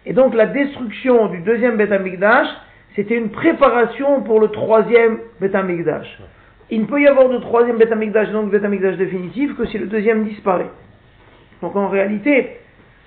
et 0.04 0.12
donc 0.12 0.34
la 0.34 0.46
destruction 0.46 1.28
du 1.28 1.40
deuxième 1.40 1.76
Beth 1.76 1.92
Amikdash, 1.92 2.48
c'était 2.96 3.16
une 3.16 3.30
préparation 3.30 4.22
pour 4.22 4.40
le 4.40 4.48
troisième 4.48 5.18
Beth 5.40 5.54
Amikdash. 5.54 6.18
Il 6.70 6.82
ne 6.82 6.86
peut 6.86 7.00
y 7.00 7.06
avoir 7.06 7.28
de 7.28 7.38
troisième 7.38 7.78
Beth 7.78 7.92
Amikdash, 7.92 8.30
donc 8.30 8.50
Beth 8.50 8.64
Amikdash 8.64 8.96
définitif, 8.96 9.56
que 9.56 9.66
si 9.66 9.78
le 9.78 9.86
deuxième 9.86 10.24
disparaît. 10.24 10.70
Donc 11.60 11.76
en 11.76 11.88
réalité, 11.88 12.56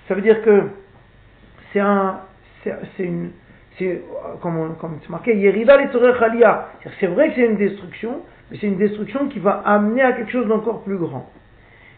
ça 0.08 0.14
veut 0.14 0.22
dire 0.22 0.42
que 0.42 0.62
c'est 1.72 1.80
un, 1.80 2.20
c'est 2.62 3.04
une, 3.04 3.30
c'est 3.78 4.02
comme, 4.40 4.76
comme 4.80 4.98
c'est 5.02 5.10
marqué, 5.10 5.36
Yerida 5.36 5.76
C'est 6.98 7.06
vrai 7.06 7.28
que 7.28 7.34
c'est 7.34 7.46
une 7.46 7.56
destruction, 7.56 8.22
mais 8.50 8.58
c'est 8.60 8.66
une 8.66 8.78
destruction 8.78 9.28
qui 9.28 9.38
va 9.38 9.62
amener 9.64 10.02
à 10.02 10.12
quelque 10.12 10.32
chose 10.32 10.46
d'encore 10.48 10.82
plus 10.82 10.96
grand. 10.96 11.30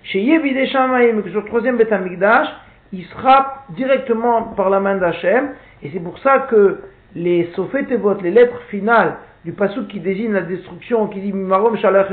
Chez 0.02 0.20
Yebide 0.20 0.66
Shamaim, 0.66 1.22
que 1.22 1.30
sur 1.30 1.40
le 1.40 1.46
troisième 1.46 1.76
Beth 1.76 1.92
Amikdash, 1.92 2.48
il 2.92 3.04
sera 3.06 3.64
directement 3.70 4.42
par 4.56 4.70
la 4.70 4.80
main 4.80 4.96
d'Hachem, 4.96 5.50
et 5.82 5.90
c'est 5.92 6.00
pour 6.00 6.18
ça 6.18 6.46
que 6.50 6.80
les 7.14 7.50
Sofetevot, 7.54 8.20
les 8.22 8.30
lettres 8.30 8.60
finales 8.68 9.16
du 9.44 9.52
Pasuk 9.52 9.88
qui 9.88 10.00
désigne 10.00 10.32
la 10.32 10.42
destruction, 10.42 11.06
qui 11.08 11.20
dit 11.20 11.32
Mimarom 11.32 11.76
Shalach 11.76 12.08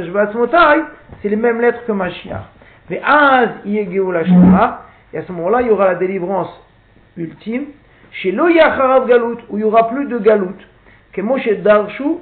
c'est 1.22 1.30
les 1.30 1.36
mêmes 1.36 1.62
lettres 1.62 1.86
que 1.86 1.92
Mashiach. 1.92 2.44
Mais 2.90 3.02
Az 3.04 3.50
et 3.66 5.18
à 5.18 5.24
ce 5.24 5.32
moment-là, 5.32 5.62
il 5.62 5.68
y 5.68 5.72
aura 5.72 5.86
la 5.88 5.96
délivrance 5.96 6.50
ultime, 7.18 7.68
chez 8.12 8.32
Loyacharav 8.32 9.08
Galut, 9.08 9.38
où 9.50 9.58
il 9.58 9.60
n'y 9.60 9.64
aura 9.64 9.88
plus 9.90 10.08
de 10.08 10.18
Galut, 10.18 10.56
que 11.14 11.22
Moshe 11.22 11.50
Darshu, 11.64 12.18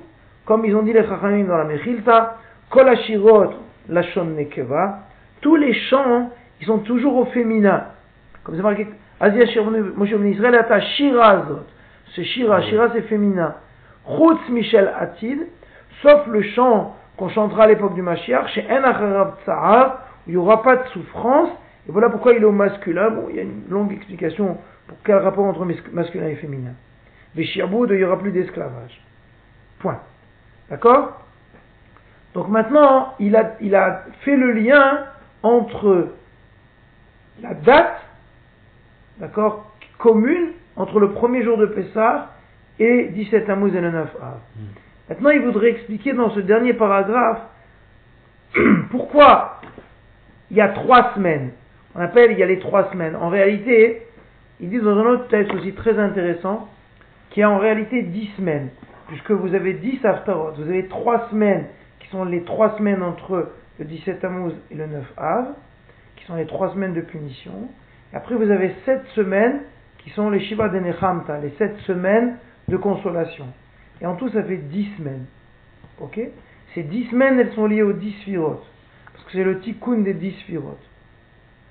comme 0.45 0.65
ils 0.65 0.75
ont 0.75 0.83
dit 0.83 0.93
les 0.93 1.03
Chachamim 1.03 1.45
dans 1.45 1.57
la 1.57 1.63
Mechilta, 1.63 2.37
Kol 2.69 2.87
Ashirot, 2.87 3.53
Lashon 3.89 4.25
Nekeva, 4.25 4.99
tous 5.41 5.55
les 5.55 5.73
chants, 5.73 6.29
ils 6.61 6.67
sont 6.67 6.79
toujours 6.79 7.17
au 7.17 7.25
féminin. 7.25 7.85
Comme 8.43 8.55
c'est 8.55 8.61
marqué, 8.61 8.87
Azia 9.19 9.45
Moshe 9.95 10.11
Israël 10.11 10.65
à 10.69 10.81
Shirazot. 10.81 11.65
C'est 12.15 12.23
Shira, 12.23 12.61
Shira 12.61 12.89
c'est 12.93 13.03
féminin. 13.03 13.55
Chutz 14.05 14.49
Michel 14.49 14.91
Atid, 14.99 15.47
sauf 16.01 16.27
le 16.27 16.41
chant 16.41 16.95
qu'on 17.17 17.29
chantera 17.29 17.63
à 17.63 17.67
l'époque 17.67 17.93
du 17.93 18.01
Mashiach, 18.01 18.49
chez 18.53 18.65
En 18.69 19.33
Tsahar, 19.45 20.05
où 20.25 20.29
il 20.29 20.31
n'y 20.31 20.37
aura 20.37 20.61
pas 20.61 20.75
de 20.77 20.87
souffrance, 20.89 21.49
et 21.87 21.91
voilà 21.91 22.09
pourquoi 22.09 22.33
il 22.33 22.41
est 22.41 22.45
au 22.45 22.51
masculin. 22.51 23.09
Bon, 23.09 23.27
il 23.29 23.35
y 23.35 23.39
a 23.39 23.43
une 23.43 23.63
longue 23.69 23.91
explication 23.93 24.57
pour 24.87 24.97
quel 25.03 25.17
rapport 25.17 25.45
entre 25.45 25.65
masculin 25.91 26.27
et 26.27 26.35
féminin. 26.35 26.73
Veshirboud, 27.35 27.89
il 27.91 27.97
n'y 27.97 28.03
aura 28.03 28.19
plus 28.19 28.31
d'esclavage. 28.31 29.01
Point. 29.79 29.99
D'accord? 30.69 31.21
Donc 32.33 32.47
maintenant, 32.47 33.13
il 33.19 33.35
a, 33.35 33.55
il 33.61 33.75
a 33.75 34.03
fait 34.21 34.35
le 34.35 34.51
lien 34.53 35.05
entre 35.43 36.09
la 37.41 37.53
date, 37.53 38.01
d'accord, 39.19 39.71
commune 39.97 40.51
entre 40.75 40.99
le 40.99 41.11
premier 41.11 41.43
jour 41.43 41.57
de 41.57 41.65
Pessah 41.67 42.31
et 42.79 43.09
17 43.09 43.45
Tammuz 43.45 43.75
et 43.75 43.81
le 43.81 43.91
9 43.91 44.15
Av. 44.21 44.39
Hmm. 44.55 44.61
Maintenant, 45.09 45.29
il 45.29 45.41
voudrait 45.41 45.69
expliquer 45.69 46.13
dans 46.13 46.31
ce 46.31 46.39
dernier 46.39 46.73
paragraphe 46.73 47.41
pourquoi 48.91 49.61
il 50.49 50.57
y 50.57 50.61
a 50.61 50.69
trois 50.69 51.13
semaines. 51.15 51.51
On 51.95 51.99
appelle 51.99 52.31
il 52.31 52.39
y 52.39 52.43
a 52.43 52.47
les 52.47 52.59
trois 52.59 52.91
semaines. 52.91 53.15
En 53.15 53.29
réalité, 53.29 54.07
il 54.59 54.69
dit 54.69 54.79
dans 54.79 54.97
un 54.97 55.05
autre 55.05 55.27
texte 55.27 55.53
aussi 55.53 55.73
très 55.73 55.97
intéressant 55.99 56.67
qu'il 57.29 57.41
y 57.41 57.43
a 57.43 57.49
en 57.49 57.57
réalité 57.57 58.03
dix 58.03 58.29
semaines, 58.37 58.69
puisque 59.07 59.31
vous 59.31 59.53
avez 59.55 59.73
dix 59.73 60.03
Haftarot, 60.05 60.51
vous 60.57 60.69
avez 60.69 60.87
trois 60.87 61.27
semaines 61.29 61.65
qui 61.99 62.07
sont 62.09 62.23
les 62.23 62.43
trois 62.43 62.77
semaines 62.77 63.03
entre 63.03 63.51
le 63.79 63.85
17 63.85 64.19
Tammuz 64.21 64.53
et 64.71 64.75
le 64.75 64.85
9 64.87 65.13
Av, 65.17 65.45
qui 66.15 66.25
sont 66.25 66.35
les 66.35 66.45
trois 66.45 66.71
semaines 66.71 66.93
de 66.93 67.01
punition. 67.01 67.67
Après, 68.13 68.35
vous 68.35 68.49
avez 68.49 68.73
sept 68.85 69.03
semaines 69.15 69.61
qui 69.99 70.09
sont 70.11 70.29
les 70.29 70.39
Shiva 70.41 70.69
de 70.69 70.79
Nechamta, 70.79 71.39
les 71.39 71.51
sept 71.57 71.77
semaines 71.87 72.37
de 72.67 72.77
consolation. 72.77 73.47
Et 74.01 74.05
en 74.05 74.15
tout, 74.15 74.29
ça 74.29 74.43
fait 74.43 74.57
dix 74.57 74.87
semaines. 74.97 75.25
Ok? 75.99 76.19
Ces 76.73 76.83
dix 76.83 77.05
semaines, 77.05 77.39
elles 77.39 77.53
sont 77.53 77.65
liées 77.65 77.83
aux 77.83 77.93
dix 77.93 78.13
Sphirot. 78.21 78.61
Parce 79.11 79.25
que 79.25 79.31
c'est 79.31 79.43
le 79.43 79.59
tikkun 79.59 79.99
des 79.99 80.13
dix 80.13 80.31
Sphirot. 80.41 80.77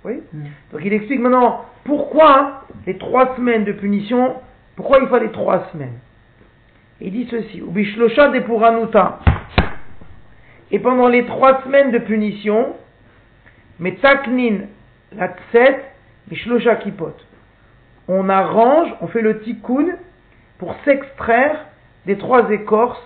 Oui 0.04 0.20
mm. 0.32 0.44
Donc 0.72 0.80
il 0.84 0.92
explique 0.92 1.20
maintenant 1.20 1.64
pourquoi 1.84 2.64
les 2.86 2.98
trois 2.98 3.36
semaines 3.36 3.64
de 3.64 3.72
punition, 3.72 4.34
pourquoi 4.76 4.98
il 5.00 5.08
fallait 5.08 5.30
trois 5.30 5.68
semaines. 5.72 5.98
Il 7.00 7.12
dit 7.12 7.28
ceci, 7.30 7.58
Ubishlosha 7.58 8.28
de 8.28 8.40
Puranuta. 8.40 9.20
Et 10.70 10.78
pendant 10.78 11.08
les 11.08 11.26
trois 11.26 11.62
semaines 11.62 11.90
de 11.90 11.98
punition, 11.98 12.74
Metaknin 13.78 14.66
la 15.16 15.28
tset, 15.28 15.91
Bishlosha 16.28 16.76
Kipot. 16.76 17.14
On 18.08 18.28
arrange, 18.28 18.94
on 19.00 19.06
fait 19.06 19.22
le 19.22 19.40
tikkun 19.40 19.96
pour 20.58 20.74
s'extraire 20.84 21.66
des 22.06 22.18
trois 22.18 22.50
écorces. 22.50 23.02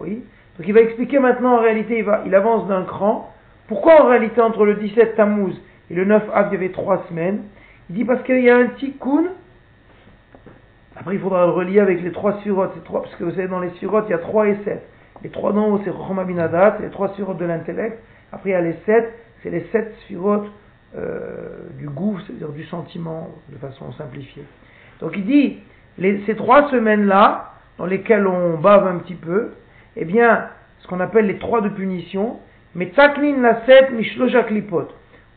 Oui. 0.00 0.24
Donc 0.58 0.66
il 0.68 0.72
va 0.72 0.80
expliquer 0.80 1.18
maintenant 1.18 1.56
en 1.56 1.60
réalité, 1.60 1.98
il, 1.98 2.04
va, 2.04 2.22
il 2.26 2.34
avance 2.34 2.66
d'un 2.68 2.84
cran 2.84 3.30
pourquoi 3.70 4.02
en 4.02 4.08
réalité 4.08 4.40
entre 4.40 4.64
le 4.64 4.74
17 4.74 5.14
Tammuz 5.14 5.54
et 5.92 5.94
le 5.94 6.04
9 6.04 6.24
Av 6.34 6.48
il 6.48 6.54
y 6.54 6.56
avait 6.56 6.72
trois 6.72 7.04
semaines? 7.08 7.42
Il 7.88 7.94
dit 7.94 8.04
parce 8.04 8.20
qu'il 8.24 8.40
y 8.40 8.50
a 8.50 8.56
un 8.56 8.66
tikkun. 8.66 9.26
Après 10.96 11.14
il 11.14 11.20
faudra 11.20 11.46
le 11.46 11.52
relier 11.52 11.78
avec 11.78 12.02
les 12.02 12.10
trois 12.10 12.40
surotes, 12.40 12.82
trois, 12.82 13.02
parce 13.02 13.14
que 13.14 13.22
vous 13.22 13.30
savez 13.30 13.46
dans 13.46 13.60
les 13.60 13.70
surotes 13.78 14.06
il 14.08 14.10
y 14.10 14.14
a 14.14 14.18
trois 14.18 14.48
et 14.48 14.56
sept. 14.64 14.82
Les 15.22 15.30
trois 15.30 15.52
haut 15.52 15.80
c'est 15.84 15.90
Rochma 15.90 16.26
c'est 16.26 16.82
les 16.82 16.90
trois 16.90 17.14
surotes 17.14 17.38
de 17.38 17.44
l'intellect. 17.44 18.02
Après 18.32 18.50
il 18.50 18.52
y 18.54 18.56
a 18.56 18.60
les 18.60 18.74
sept, 18.86 19.14
c'est 19.44 19.50
les 19.50 19.64
sept 19.70 19.94
surotes 20.08 20.50
euh, 20.96 21.68
du 21.78 21.88
goût, 21.88 22.18
c'est-à-dire 22.26 22.48
du 22.50 22.64
sentiment 22.64 23.28
de 23.48 23.58
façon 23.58 23.92
simplifiée. 23.92 24.44
Donc 25.00 25.12
il 25.16 25.24
dit 25.24 25.58
ces 26.26 26.34
trois 26.36 26.68
semaines-là, 26.70 27.52
dans 27.78 27.86
lesquelles 27.86 28.26
on 28.26 28.58
bave 28.58 28.86
un 28.86 28.98
petit 28.98 29.14
peu, 29.14 29.50
eh 29.96 30.04
bien, 30.04 30.48
ce 30.80 30.88
qu'on 30.88 31.00
appelle 31.00 31.26
les 31.26 31.38
trois 31.38 31.60
de 31.60 31.68
punition, 31.68 32.38
mais. 32.74 32.92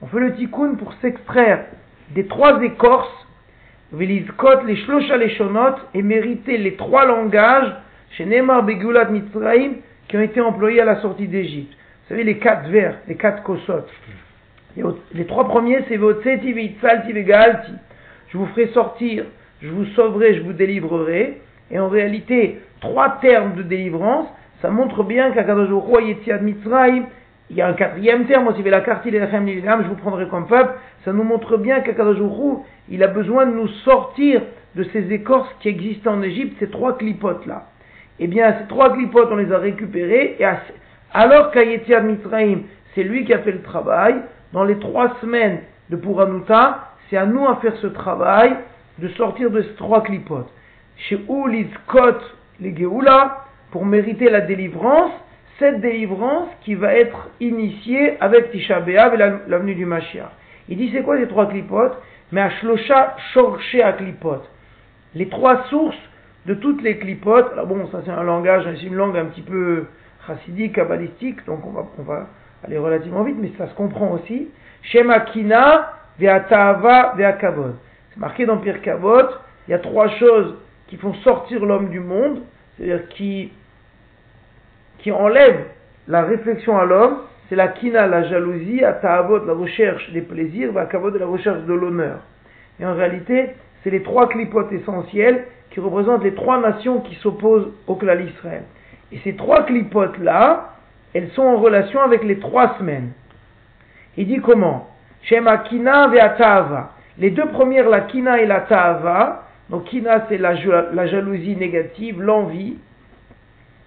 On 0.01 0.07
fait 0.07 0.19
le 0.19 0.35
tikkun 0.35 0.75
pour 0.75 0.93
s'extraire 1.01 1.65
des 2.13 2.27
trois 2.27 2.61
écorces, 2.61 3.27
velizkot 3.91 4.63
les 4.65 4.75
shlosha 4.75 5.15
et 5.93 6.01
mériter 6.01 6.57
les 6.57 6.75
trois 6.75 7.05
langages, 7.05 7.73
chez 8.11 8.25
Neymar 8.25 8.63
Begulat 8.63 9.05
Mitzrayim, 9.05 9.75
qui 10.07 10.17
ont 10.17 10.21
été 10.21 10.41
employés 10.41 10.81
à 10.81 10.85
la 10.85 11.01
sortie 11.01 11.27
d'Égypte. 11.27 11.73
Vous 11.73 12.09
savez, 12.09 12.23
les 12.23 12.37
quatre 12.37 12.67
vers, 12.69 12.97
les 13.07 13.15
quatre 13.15 13.43
kosot. 13.43 13.85
Les 15.13 15.25
trois 15.25 15.47
premiers, 15.47 15.83
c'est 15.87 15.97
Votseti 15.97 16.53
Vitzalti 16.53 17.13
Vegalti. 17.13 17.71
Je 18.29 18.37
vous 18.37 18.47
ferai 18.47 18.67
sortir, 18.67 19.25
je 19.61 19.69
vous 19.69 19.85
sauverai, 19.95 20.35
je 20.35 20.41
vous 20.41 20.53
délivrerai. 20.53 21.41
Et 21.71 21.79
en 21.79 21.89
réalité, 21.89 22.59
trois 22.81 23.17
termes 23.21 23.55
de 23.55 23.63
délivrance, 23.63 24.27
ça 24.61 24.69
montre 24.69 25.03
bien 25.03 25.31
qu'Akadosh 25.31 25.69
Yetziad 26.03 26.41
Mitzrayim, 26.41 27.05
il 27.49 27.57
y 27.57 27.61
a 27.61 27.67
un 27.67 27.73
quatrième 27.73 28.25
terme 28.25 28.47
aussi, 28.47 28.63
la 28.63 28.81
carte 28.81 29.05
je 29.05 29.87
vous 29.87 29.95
prendrai 29.95 30.27
comme 30.27 30.47
peuple. 30.47 30.73
Ça 31.05 31.13
nous 31.13 31.23
montre 31.23 31.57
bien 31.57 31.81
qu'Akadajoukou, 31.81 32.65
il 32.89 33.03
a 33.03 33.07
besoin 33.07 33.45
de 33.45 33.51
nous 33.51 33.67
sortir 33.85 34.41
de 34.75 34.83
ces 34.85 35.11
écorces 35.13 35.53
qui 35.59 35.69
existent 35.69 36.13
en 36.13 36.21
Égypte, 36.23 36.55
ces 36.59 36.69
trois 36.69 36.97
clipotes 36.97 37.45
là. 37.45 37.67
Eh 38.19 38.27
bien, 38.27 38.55
ces 38.59 38.67
trois 38.67 38.93
clipotes, 38.93 39.29
on 39.31 39.35
les 39.35 39.51
a 39.51 39.57
récupérées, 39.57 40.37
et 40.39 40.45
alors 41.13 41.51
qu'Ayetiad 41.51 42.05
Mitzraim, 42.05 42.61
c'est 42.95 43.03
lui 43.03 43.25
qui 43.25 43.33
a 43.33 43.39
fait 43.39 43.51
le 43.51 43.61
travail, 43.61 44.15
dans 44.53 44.63
les 44.63 44.77
trois 44.79 45.15
semaines 45.19 45.59
de 45.89 45.97
Puranuta, 45.97 46.91
c'est 47.09 47.17
à 47.17 47.25
nous 47.25 47.45
à 47.45 47.57
faire 47.57 47.75
ce 47.77 47.87
travail 47.87 48.55
de 48.99 49.09
sortir 49.09 49.49
de 49.49 49.61
ces 49.63 49.73
trois 49.75 50.03
clipotes. 50.03 50.49
Chez 50.95 51.19
Ouliz 51.27 51.67
Kot, 51.87 52.19
les 52.61 52.75
Geoula, 52.75 53.45
pour 53.71 53.85
mériter 53.85 54.29
la 54.29 54.41
délivrance, 54.41 55.11
cette 55.59 55.81
délivrance 55.81 56.49
qui 56.61 56.75
va 56.75 56.93
être 56.93 57.29
initiée 57.39 58.21
avec 58.21 58.51
Tisha 58.51 58.79
B'Av 58.79 59.15
et 59.15 59.17
l'avenue 59.17 59.75
du 59.75 59.85
Mashiach. 59.85 60.29
Il 60.69 60.77
dit 60.77 60.91
c'est 60.93 61.01
quoi 61.01 61.17
ces 61.17 61.27
trois 61.27 61.47
clipotes? 61.47 61.97
Mais 62.31 62.41
Ashlosha 62.41 63.15
Shorche 63.33 63.75
à. 63.75 63.95
Les 65.15 65.29
trois 65.29 65.63
sources 65.69 65.97
de 66.45 66.53
toutes 66.53 66.81
les 66.81 66.97
clipotes. 66.97 67.51
Alors 67.53 67.67
bon, 67.67 67.87
ça 67.91 68.01
c'est 68.05 68.11
un 68.11 68.23
langage, 68.23 68.63
c'est 68.65 68.85
une 68.85 68.95
langue 68.95 69.17
un 69.17 69.25
petit 69.25 69.41
peu 69.41 69.85
chassidique, 70.27 70.75
kabbalistique, 70.75 71.45
donc 71.45 71.65
on 71.65 71.71
va, 71.71 71.85
on 71.97 72.03
va 72.03 72.27
aller 72.63 72.77
relativement 72.77 73.23
vite, 73.23 73.37
mais 73.39 73.51
ça 73.57 73.67
se 73.67 73.73
comprend 73.73 74.11
aussi. 74.11 74.49
Shema 74.81 75.21
Kina, 75.21 75.93
Ve'atava, 76.19 77.13
Ve'akavod. 77.17 77.75
C'est 78.13 78.19
marqué 78.19 78.45
dans 78.45 78.57
Pierre 78.57 78.81
Kavod, 78.81 79.27
il 79.67 79.71
y 79.71 79.73
a 79.73 79.79
trois 79.79 80.07
choses 80.09 80.55
qui 80.87 80.97
font 80.97 81.13
sortir 81.15 81.65
l'homme 81.65 81.89
du 81.89 81.99
monde, 81.99 82.41
c'est-à-dire 82.77 83.07
qui 83.09 83.51
qui 84.99 85.11
enlève 85.11 85.65
la 86.07 86.23
réflexion 86.23 86.77
à 86.77 86.85
l'homme, 86.85 87.17
c'est 87.49 87.55
la 87.55 87.67
kina, 87.67 88.07
la 88.07 88.23
jalousie, 88.23 88.83
à 88.83 88.93
ta'avot, 88.93 89.45
la 89.45 89.53
recherche 89.53 90.11
des 90.11 90.21
plaisirs, 90.21 90.71
va 90.71 90.85
de 90.85 91.17
la 91.17 91.25
recherche 91.25 91.61
de 91.63 91.73
l'honneur. 91.73 92.19
Et 92.79 92.85
en 92.85 92.95
réalité, 92.95 93.49
c'est 93.83 93.89
les 93.89 94.01
trois 94.01 94.29
clipotes 94.29 94.71
essentiels 94.71 95.45
qui 95.71 95.79
représentent 95.79 96.23
les 96.23 96.35
trois 96.35 96.59
nations 96.59 97.01
qui 97.01 97.15
s'opposent 97.15 97.71
au 97.87 97.95
clan 97.95 98.17
Israël. 98.19 98.63
Et 99.11 99.19
ces 99.23 99.35
trois 99.35 99.63
clipotes-là, 99.65 100.69
elles 101.13 101.29
sont 101.31 101.43
en 101.43 101.57
relation 101.57 102.01
avec 102.01 102.23
les 102.23 102.39
trois 102.39 102.77
semaines. 102.77 103.11
Il 104.17 104.27
dit 104.27 104.39
comment 104.39 104.89
Shema 105.23 105.59
kina. 105.59 106.11
Les 107.17 107.29
deux 107.29 107.47
premières, 107.47 107.89
la 107.89 108.01
kina 108.01 108.41
et 108.41 108.45
la 108.45 108.61
ta'ava. 108.61 109.43
Donc 109.69 109.85
kina, 109.85 110.25
c'est 110.29 110.37
la, 110.37 110.55
jalousie 110.55 111.55
négative, 111.55 112.21
l'envie. 112.21 112.77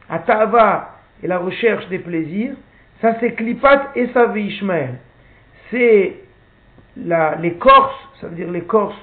Atava, 0.08 0.96
et 1.22 1.26
la 1.26 1.38
recherche 1.38 1.88
des 1.88 1.98
plaisirs, 1.98 2.54
ça 3.00 3.16
c'est 3.20 3.32
Klipat 3.32 3.90
et 3.96 4.08
Ishmael. 4.36 4.98
C'est 5.70 6.16
l'écorce, 6.96 7.94
ça 8.20 8.28
veut 8.28 8.36
dire 8.36 8.50
l'écorce, 8.50 8.96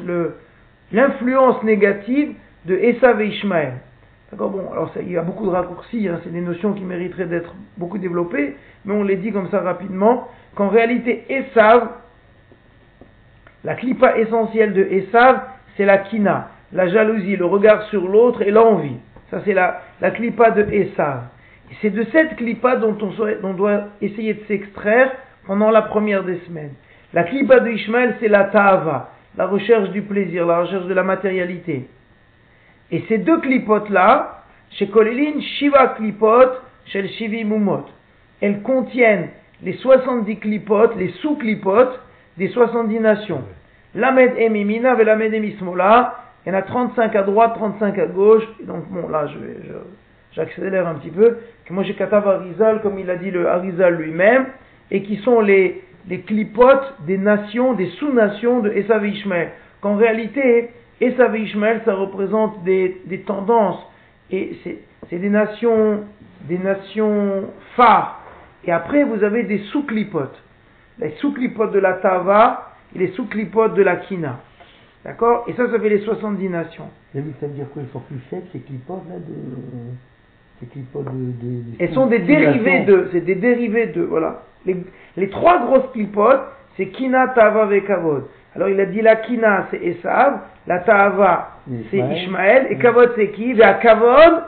l'influence 0.92 1.62
négative 1.64 2.36
de 2.66 2.76
Esav 2.76 3.22
Ishmael. 3.22 3.74
D'accord 4.34 4.50
Bon, 4.50 4.72
alors 4.72 4.90
il 5.00 5.12
y 5.12 5.18
a 5.18 5.22
beaucoup 5.22 5.46
de 5.46 5.52
raccourcis, 5.52 6.08
hein, 6.08 6.20
c'est 6.24 6.34
des 6.34 6.42
notions 6.42 6.74
qui 6.74 6.82
mériteraient 6.82 7.28
d'être 7.28 7.54
beaucoup 7.78 8.00
développées, 8.00 8.56
mais 8.84 8.96
on 8.96 9.04
les 9.04 9.18
dit 9.18 9.32
comme 9.32 9.48
ça 9.52 9.60
rapidement, 9.60 10.28
qu'en 10.56 10.70
réalité, 10.70 11.24
Esav, 11.30 11.88
la 13.64 13.76
clipa 13.76 14.18
essentielle 14.18 14.74
de 14.74 14.82
Esav, 14.82 15.40
c'est 15.78 15.86
la 15.86 16.00
kina, 16.00 16.50
la 16.72 16.88
jalousie, 16.88 17.36
le 17.36 17.46
regard 17.46 17.84
sur 17.90 18.08
l'autre 18.08 18.42
et 18.42 18.50
l'envie. 18.50 18.98
Ça, 19.30 19.42
c'est 19.46 19.54
la, 19.54 19.82
la 20.02 20.10
clipa 20.10 20.50
de 20.50 20.64
Esav. 20.64 21.26
Et 21.70 21.76
c'est 21.84 21.92
de 21.92 22.04
cette 22.12 22.36
clipa 22.36 22.78
dont 22.78 22.98
on, 23.04 23.12
on 23.44 23.54
doit 23.54 23.84
essayer 24.02 24.34
de 24.34 24.44
s'extraire 24.48 25.12
pendant 25.46 25.70
la 25.70 25.84
première 25.84 26.24
des 26.24 26.40
semaines. 26.48 26.74
La 27.14 27.22
clipa 27.22 27.60
de 27.60 27.70
Ishmael, 27.70 28.16
c'est 28.20 28.30
la 28.30 28.46
ta'ava, 28.46 29.12
la 29.38 29.46
recherche 29.46 29.92
du 29.92 30.02
plaisir, 30.02 30.48
la 30.48 30.62
recherche 30.62 30.88
de 30.88 30.94
la 30.96 31.04
matérialité. 31.04 31.86
Et 32.92 33.04
ces 33.08 33.18
deux 33.20 33.40
clipotes-là, 33.40 34.44
chez 34.72 34.88
Kolelin, 34.88 35.40
Shiva 35.58 35.96
clipot, 35.98 36.50
chez 36.86 37.08
Shivi 37.10 37.44
Mumot, 37.44 37.86
elles 38.42 38.62
contiennent 38.62 39.30
les 39.64 39.74
70 39.74 40.38
clipotes, 40.38 40.96
les 40.98 41.10
sous-clipotes 41.22 42.00
des 42.38 42.50
70 42.50 43.00
nations. 43.00 43.44
Lamed 43.96 44.34
Emimina 44.38 45.00
et 45.00 45.04
Lamed 45.04 45.34
Emismola, 45.34 46.16
il 46.46 46.52
y 46.52 46.56
en 46.56 46.58
a 46.58 46.64
35 46.64 47.16
à 47.16 47.24
droite, 47.24 47.54
35 47.56 47.98
à 47.98 48.06
gauche, 48.08 48.44
et 48.62 48.66
donc 48.66 48.88
bon, 48.90 49.08
là, 49.08 49.28
je 49.28 49.38
j'accélère 50.34 50.88
un 50.88 50.96
petit 50.96 51.12
peu, 51.12 51.38
que 51.66 51.74
moi 51.74 51.84
j'ai 51.84 51.94
Katav 51.94 52.28
Arizal, 52.28 52.82
comme 52.82 52.98
il 52.98 53.10
a 53.10 53.16
dit 53.16 53.30
le 53.30 53.48
Arizal 53.48 53.96
lui-même, 53.96 54.48
et 54.90 55.04
qui 55.04 55.18
sont 55.18 55.42
les, 55.42 55.84
les 56.10 56.22
clipotes 56.22 56.96
des 57.06 57.18
nations, 57.18 57.74
des 57.74 57.88
sous-nations 58.00 58.60
de 58.60 58.72
Esav. 58.72 59.06
Qu'en 59.82 59.96
réalité, 59.96 60.72
Esav 61.02 61.36
et 61.36 61.42
Ishmael, 61.42 61.82
ça 61.86 61.96
représente 61.96 62.64
des, 62.64 63.02
des 63.06 63.22
tendances, 63.22 63.86
et 64.32 64.58
c'est 65.10 65.20
des 65.20 65.30
nations, 65.30 66.02
des 66.48 66.58
nations 66.58 67.46
phares. 67.76 68.22
Et 68.66 68.72
après, 68.72 69.04
vous 69.04 69.24
avez 69.24 69.44
des 69.44 69.60
sous-clipotes. 69.72 70.42
Les 71.00 71.12
sous-clipotes 71.18 71.72
de 71.72 71.80
la 71.80 71.94
Tava 71.94 72.74
et 72.96 73.00
les 73.00 73.08
sous-clipotes 73.10 73.74
de 73.74 73.84
la 73.84 73.98
Kina. 73.98 74.40
D'accord? 75.04 75.44
Et 75.48 75.54
ça, 75.54 75.70
ça 75.70 75.80
fait 75.80 75.90
les 75.90 76.00
70 76.00 76.50
nations. 76.50 76.90
ça 77.14 77.20
veut 77.20 77.54
dire 77.54 77.66
quoi? 77.74 77.82
Ils 77.82 77.92
sont 77.92 78.00
plus 78.00 78.20
faibles, 78.30 78.46
ces 78.54 78.60
clipotes 78.60 79.04
là 79.10 79.16
de... 79.16 79.34
Ces 80.60 80.68
clipotes 80.68 81.06
de, 81.06 81.12
de, 81.12 81.62
Elles 81.80 81.94
sont 81.94 82.06
des 82.08 82.20
dérivés 82.20 82.82
de, 82.86 83.10
c'est 83.12 83.22
des 83.22 83.36
dérivés 83.36 83.88
de, 83.88 84.02
voilà. 84.04 84.44
Les, 84.66 84.78
les 85.18 85.30
trois 85.30 85.66
grosses 85.66 85.92
clipotes, 85.92 86.42
c'est 86.78 86.88
Kina, 86.88 87.30
Tava 87.30 87.76
et 87.76 87.84
Kavod. 87.84 88.28
Alors 88.56 88.70
il 88.70 88.80
a 88.80 88.86
dit 88.86 89.02
la 89.02 89.18
Kina, 89.18 89.68
c'est 89.72 89.84
Esav, 89.84 90.40
la 90.68 90.80
Tava, 90.80 91.58
c'est 91.90 91.98
Ishmael, 91.98 92.68
et 92.70 92.78
Kavod, 92.78 93.14
c'est 93.16 93.30
qui? 93.32 93.52
Et 93.52 93.64
à 93.64 93.74
Kavod, 93.76 94.44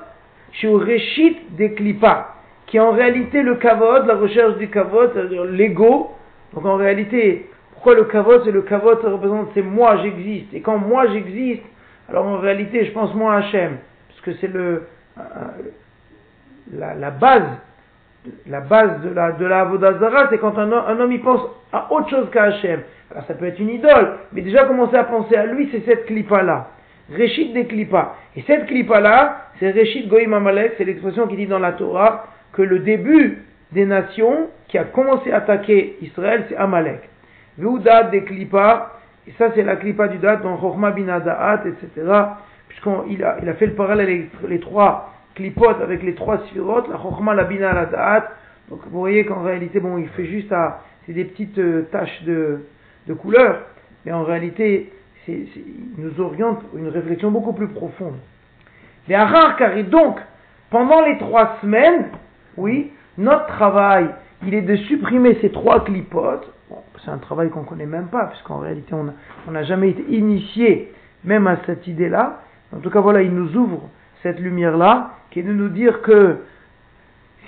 je 0.51 0.57
suis 0.59 0.67
au 0.67 0.77
Réchit 0.77 1.37
des 1.51 1.73
clipas 1.73 2.35
qui 2.67 2.77
est 2.77 2.81
en 2.81 2.91
réalité 2.91 3.41
le 3.43 3.55
kavod, 3.55 4.07
la 4.07 4.15
recherche 4.15 4.57
du 4.57 4.69
kavod, 4.69 5.11
c'est-à-dire 5.13 5.45
l'ego. 5.45 6.11
Donc 6.53 6.65
en 6.65 6.75
réalité, 6.75 7.49
pourquoi 7.73 7.95
le 7.95 8.05
kavod 8.05 8.43
C'est 8.43 8.51
le 8.51 8.63
kavod, 8.63 9.01
ça 9.01 9.09
représente, 9.09 9.49
c'est 9.53 9.61
moi, 9.61 9.97
j'existe. 10.01 10.53
Et 10.53 10.61
quand 10.61 10.77
moi, 10.77 11.07
j'existe, 11.07 11.63
alors 12.09 12.25
en 12.25 12.37
réalité, 12.37 12.85
je 12.85 12.91
pense 12.91 13.13
moi 13.13 13.35
à 13.35 13.37
Hachem. 13.37 13.77
Parce 14.09 14.21
que 14.21 14.33
c'est 14.41 14.51
le, 14.51 14.83
euh, 15.17 15.21
la, 16.73 16.95
la, 16.95 17.11
base, 17.11 17.43
la 18.47 18.61
base 18.61 19.01
de 19.01 19.09
la, 19.09 19.31
de 19.33 19.45
la 19.45 19.61
Avodazara, 19.61 20.27
c'est 20.29 20.37
quand 20.37 20.57
un, 20.57 20.71
un, 20.71 20.99
homme, 20.99 21.11
il 21.11 21.21
pense 21.21 21.41
à 21.71 21.91
autre 21.91 22.09
chose 22.09 22.29
qu'à 22.31 22.43
Hachem. 22.43 22.81
Alors 23.11 23.25
ça 23.25 23.33
peut 23.33 23.45
être 23.45 23.59
une 23.59 23.69
idole, 23.69 24.17
mais 24.33 24.41
déjà 24.41 24.65
commencer 24.65 24.95
à 24.95 25.03
penser 25.03 25.35
à 25.35 25.45
lui, 25.45 25.69
c'est 25.71 25.85
cette 25.85 26.05
clipa-là. 26.05 26.69
Réchit 27.11 27.53
des 27.53 27.65
clipas. 27.65 28.15
Et 28.35 28.41
cette 28.47 28.65
clipa-là, 28.65 29.49
c'est 29.59 29.71
Réchit 29.71 30.07
Goïm 30.07 30.33
Amalek, 30.33 30.73
c'est 30.77 30.85
l'expression 30.85 31.27
qui 31.27 31.35
dit 31.35 31.45
dans 31.45 31.59
la 31.59 31.73
Torah, 31.73 32.25
que 32.53 32.61
le 32.61 32.79
début 32.79 33.43
des 33.71 33.85
nations 33.85 34.49
qui 34.67 34.77
a 34.77 34.85
commencé 34.85 35.31
à 35.31 35.37
attaquer 35.37 35.97
Israël, 36.01 36.45
c'est 36.49 36.55
Amalek. 36.55 37.01
Veudat 37.57 38.03
des 38.03 38.23
Klippa, 38.23 38.93
et 39.27 39.31
ça 39.37 39.51
c'est 39.55 39.63
la 39.63 39.75
Klippa 39.75 40.07
du 40.07 40.17
date 40.17 40.41
dans 40.41 40.59
Chochma 40.59 40.91
bin 40.91 41.07
etc. 41.07 41.87
Puisqu'il 42.67 43.23
a, 43.23 43.37
il 43.41 43.49
a 43.49 43.53
fait 43.53 43.67
le 43.67 43.73
parallèle 43.73 44.07
avec 44.07 44.49
les 44.49 44.59
trois 44.59 45.14
Klipot 45.35 45.81
avec 45.81 46.01
les 46.01 46.15
trois 46.15 46.39
Sphirot, 46.47 46.87
la 46.89 46.97
Chochma, 46.97 47.33
la 47.33 47.43
bin 47.43 47.59
Donc 48.69 48.79
vous 48.89 48.99
voyez 48.99 49.25
qu'en 49.25 49.43
réalité, 49.43 49.79
bon, 49.79 49.97
il 49.97 50.07
fait 50.09 50.25
juste 50.25 50.51
à, 50.51 50.81
c'est 51.05 51.13
des 51.13 51.25
petites 51.25 51.57
euh, 51.59 51.83
taches 51.91 52.23
de, 52.23 52.61
de 53.07 53.13
couleur, 53.13 53.61
mais 54.05 54.11
en 54.11 54.23
réalité, 54.23 54.91
c'est, 55.25 55.33
il 55.33 56.03
nous 56.03 56.21
oriente 56.21 56.61
une 56.75 56.87
réflexion 56.87 57.31
beaucoup 57.31 57.53
plus 57.53 57.67
profonde. 57.67 58.15
Les 59.07 59.15
Harar, 59.15 59.57
car 59.57 59.71
donc, 59.83 60.19
pendant 60.69 61.01
les 61.01 61.17
trois 61.17 61.57
semaines, 61.61 62.07
oui, 62.57 62.91
notre 63.17 63.47
travail, 63.47 64.09
il 64.45 64.53
est 64.53 64.61
de 64.61 64.75
supprimer 64.77 65.37
ces 65.41 65.51
trois 65.51 65.83
clipotes. 65.83 66.47
c'est 67.03 67.11
un 67.11 67.17
travail 67.17 67.49
qu'on 67.49 67.61
ne 67.61 67.65
connaît 67.67 67.85
même 67.85 68.07
pas, 68.07 68.25
puisqu'en 68.27 68.59
réalité, 68.59 68.93
on 68.93 69.51
n'a 69.51 69.63
jamais 69.63 69.89
été 69.89 70.03
initié 70.09 70.93
même 71.23 71.45
à 71.47 71.57
cette 71.65 71.87
idée-là. 71.87 72.41
En 72.75 72.79
tout 72.79 72.89
cas, 72.89 72.99
voilà, 73.01 73.21
il 73.21 73.31
nous 73.31 73.55
ouvre 73.55 73.89
cette 74.25 74.39
lumière-là, 74.39 75.11
qui 75.29 75.41
est 75.41 75.43
de 75.43 75.53
nous 75.53 75.69
dire 75.69 76.01
que 76.01 76.37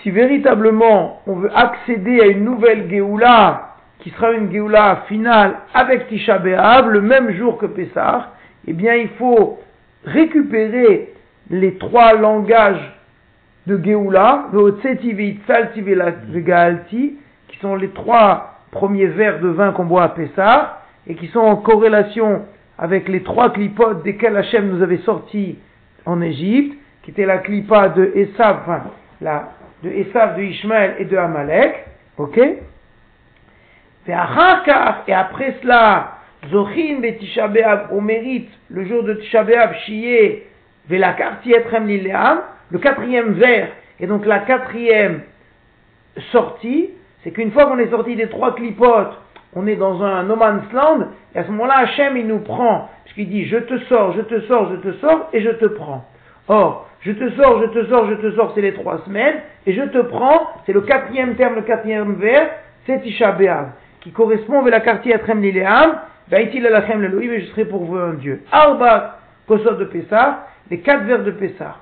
si 0.03 0.11
véritablement 0.11 1.23
on 1.25 1.33
veut 1.33 1.49
accéder 1.57 2.21
à 2.21 2.27
une 2.27 2.43
nouvelle 2.43 2.87
Géoula, 2.87 3.77
qui 3.97 4.11
sera 4.11 4.31
une 4.33 4.51
Géoula 4.51 5.05
finale 5.07 5.55
avec 5.73 6.07
Tisha 6.07 6.37
le 6.37 7.01
même 7.01 7.31
jour 7.31 7.57
que 7.57 7.65
Pessah, 7.65 8.33
eh 8.67 8.73
bien, 8.73 8.93
il 8.93 9.09
faut 9.17 9.57
récupérer 10.05 11.13
les 11.49 11.79
trois 11.79 12.13
langages 12.13 12.93
de 13.65 13.83
Geoula, 13.83 14.49
qui 17.47 17.57
sont 17.59 17.75
les 17.75 17.89
trois 17.89 18.59
premiers 18.69 19.07
verres 19.07 19.39
de 19.39 19.47
vin 19.47 19.71
qu'on 19.71 19.85
boit 19.85 20.03
à 20.03 20.09
Pessah, 20.09 20.83
et 21.07 21.15
qui 21.15 21.25
sont 21.29 21.39
en 21.39 21.55
corrélation 21.55 22.45
avec 22.77 23.09
les 23.09 23.23
trois 23.23 23.51
clipotes 23.51 24.03
desquels 24.03 24.37
Hachem 24.37 24.69
nous 24.69 24.83
avait 24.83 24.99
sortis 24.99 25.57
en 26.07 26.21
Égypte, 26.21 26.75
qui 27.03 27.11
était 27.11 27.25
la 27.25 27.37
clipa 27.39 27.89
de 27.89 28.11
Esav, 28.15 28.61
enfin, 28.61 28.83
la, 29.21 29.51
de 29.83 29.89
Esav, 29.89 30.37
de 30.37 30.43
Ishmael 30.43 30.95
et 30.99 31.05
de 31.05 31.17
Amalek, 31.17 31.85
ok? 32.17 32.39
Et 34.07 34.13
après 34.13 35.55
cela, 35.61 36.13
Zochin 36.49 36.99
Betisha 37.01 37.49
au 37.91 37.99
mérite, 37.99 38.49
le 38.69 38.85
jour 38.85 39.03
de 39.03 39.15
Tisha 39.15 39.43
B'Av, 39.43 39.73
Shiye, 39.85 40.43
Velakarti 40.89 41.51
Etrem 41.51 41.87
Lileam, 41.87 42.39
le 42.71 42.79
quatrième 42.79 43.33
vers, 43.33 43.69
et 43.99 44.07
donc 44.07 44.25
la 44.25 44.39
quatrième 44.39 45.21
sortie, 46.31 46.91
c'est 47.23 47.31
qu'une 47.31 47.51
fois 47.51 47.65
qu'on 47.65 47.79
est 47.79 47.89
sorti 47.89 48.15
des 48.15 48.29
trois 48.29 48.55
clipotes, 48.55 49.13
on 49.57 49.65
est 49.65 49.75
dans 49.75 50.03
un 50.03 50.23
no 50.23 50.35
man's 50.35 50.71
land, 50.71 51.07
et 51.33 51.39
à 51.39 51.43
ce 51.43 51.49
moment-là, 51.51 51.79
Hachem, 51.79 52.15
il 52.15 52.27
nous 52.27 52.39
prend, 52.39 52.89
puisqu'il 53.05 53.29
dit, 53.29 53.45
je 53.47 53.57
te 53.57 53.77
sors, 53.85 54.13
je 54.13 54.21
te 54.21 54.39
sors, 54.41 54.69
je 54.71 54.75
te 54.75 54.93
sors, 54.97 55.29
et 55.33 55.41
je 55.41 55.49
te 55.49 55.65
prends. 55.65 56.05
Or, 56.47 56.87
je 57.01 57.11
te 57.11 57.29
sors, 57.31 57.61
je 57.61 57.65
te 57.67 57.85
sors, 57.87 58.07
je 58.07 58.13
te 58.15 58.31
sors, 58.35 58.51
c'est 58.53 58.61
les 58.61 58.73
trois 58.73 58.99
semaines, 59.05 59.41
et 59.65 59.73
je 59.73 59.81
te 59.81 59.97
prends, 59.97 60.47
c'est 60.65 60.73
le 60.73 60.81
quatrième 60.81 61.35
terme, 61.35 61.55
le 61.55 61.63
quatrième 61.63 62.13
vers, 62.13 62.49
c'est 62.85 63.01
Tisha 63.01 63.31
B'Av, 63.31 63.69
qui 64.01 64.11
correspond 64.11 64.59
avec 64.61 64.71
la 64.71 64.81
quartier 64.81 65.15
Atrem 65.15 65.41
Lileam, 65.41 65.99
Vaïtil 66.29 66.65
Alachem 66.67 67.01
Leloïm, 67.01 67.31
et 67.31 67.41
je 67.41 67.45
serai 67.47 67.65
pour 67.65 67.83
vous 67.83 67.97
un 67.97 68.13
Dieu. 68.13 68.43
Arba, 68.51 69.19
Kosot 69.47 69.75
de 69.75 69.85
Pessah, 69.85 70.45
les 70.69 70.81
quatre 70.81 71.03
vers 71.05 71.23
de 71.23 71.31
Pessah 71.31 71.77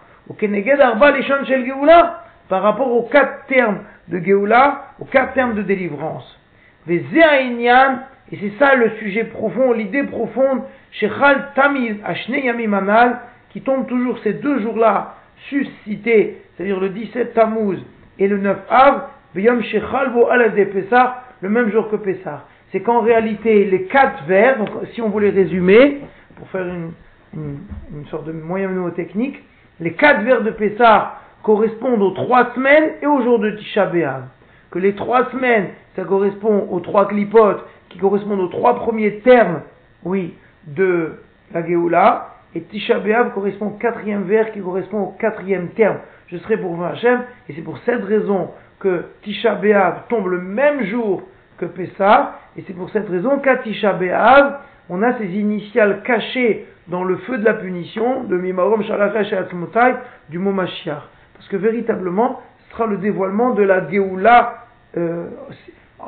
par 2.48 2.62
rapport 2.62 2.92
aux 2.92 3.04
quatre 3.04 3.46
termes 3.48 3.80
de 4.08 4.20
Géoula, 4.20 4.86
aux 5.00 5.06
quatre 5.06 5.34
termes 5.34 5.56
de 5.56 5.62
délivrance. 5.62 6.40
Et 6.88 8.38
c'est 8.40 8.54
ça 8.60 8.76
le 8.76 8.92
sujet 9.00 9.26
profond, 9.26 9.74
l'idée 9.74 10.04
profonde, 10.04 10.62
Shechal 10.92 11.50
Tamiz 11.56 11.98
Yamim 12.30 13.20
qui 13.50 13.62
tombe 13.62 13.88
toujours 13.88 14.20
ces 14.20 14.34
deux 14.34 14.60
jours-là 14.62 15.16
suscités, 15.50 16.42
c'est-à-dire 16.56 16.80
le 16.80 16.90
17 16.90 17.34
Tammuz 17.34 17.80
et 18.20 18.28
le 18.28 18.38
9 18.38 18.58
Av, 18.70 19.04
Beyom 19.34 19.64
Shechal 19.64 20.12
Bo 20.14 20.28
Pesach, 20.74 21.10
le 21.42 21.50
même 21.50 21.72
jour 21.72 21.90
que 21.90 21.96
Pesach. 21.98 22.42
C'est 22.72 22.82
qu'en 22.82 23.02
réalité, 23.02 23.66
les 23.66 23.84
quatre 23.84 24.24
vers, 24.26 24.58
donc 24.58 24.70
si 24.94 25.02
on 25.02 25.10
voulait 25.10 25.30
résumer, 25.30 26.02
pour 26.36 26.50
faire 26.50 26.66
une, 26.66 26.92
une, 27.34 27.60
une 27.94 28.06
sorte 28.08 28.26
de 28.26 28.32
moyen 28.32 28.68
mnémotechnique, 28.68 29.42
les 29.80 29.94
quatre 29.94 30.22
vers 30.22 30.42
de 30.42 30.52
Pessah 30.52 31.20
correspondent 31.44 32.02
aux 32.02 32.12
trois 32.12 32.54
semaines 32.56 32.94
et 33.02 33.08
au 33.08 33.22
jour 33.22 33.40
de 33.40 33.52
Tisha 33.52 33.86
B'Av. 33.86 34.24
Que 34.72 34.80
les 34.80 34.96
trois 34.96 35.30
semaines, 35.32 35.70
ça 35.96 36.04
correspond 36.04 36.68
aux 36.70 36.80
trois 36.80 37.08
clipotes 37.08 37.64
qui 37.90 37.98
correspondent 37.98 38.42
aux 38.42 38.48
trois 38.48 38.76
premiers 38.76 39.20
termes, 39.20 39.62
oui, 40.04 40.34
de 40.68 41.14
la 41.54 41.66
Géoula. 41.66 42.32
Et 42.54 42.62
Tisha 42.62 43.00
B'Av 43.00 43.34
correspond 43.34 43.68
au 43.68 43.78
quatrième 43.78 44.24
vers 44.24 44.52
qui 44.52 44.62
correspond 44.62 45.02
au 45.02 45.16
quatrième 45.20 45.70
terme. 45.70 45.98
Je 46.28 46.38
serai 46.38 46.58
pour 46.58 46.84
Hachem, 46.84 47.24
et 47.50 47.54
c'est 47.54 47.62
pour 47.62 47.78
cette 47.80 48.04
raison 48.04 48.52
que 48.80 49.06
Tisha 49.24 49.56
B'Av 49.56 50.04
tombe 50.10 50.28
le 50.28 50.40
même 50.40 50.86
jour 50.86 51.24
que 51.58 51.66
Pessah, 51.66 52.40
et 52.58 52.64
c'est 52.68 52.74
pour 52.74 52.90
cette 52.90 53.08
raison 53.10 53.40
qu'à 53.40 53.58
Tisha 53.58 53.94
B'Av, 53.94 54.60
on 54.90 55.02
a 55.02 55.18
ces 55.18 55.28
initiales 55.28 56.02
cachées 56.04 56.66
dans 56.88 57.04
le 57.04 57.18
feu 57.18 57.38
de 57.38 57.46
la 57.46 57.56
punition 57.56 58.24
de 58.24 58.38
Mimarom 58.38 58.84
Shalachesh 58.84 59.34
et 59.34 59.38
Atzmotai 59.38 59.96
du 60.30 60.40
mot 60.40 60.52
Mashiach. 60.52 61.02
Parce 61.34 61.48
que 61.48 61.58
véritablement, 61.58 62.42
ce 62.66 62.76
sera 62.76 62.86
le 62.86 62.98
dévoilement 62.98 63.52
de 63.52 63.64
la 63.64 63.90
Géoula. 63.90 64.66
Euh, 64.98 65.28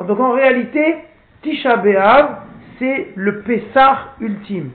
donc 0.06 0.20
en 0.20 0.32
réalité, 0.32 0.98
Tisha 1.42 1.78
B'Av, 1.78 2.42
c'est 2.80 3.10
le 3.16 3.42
Pessah 3.42 4.14
ultime. 4.20 4.72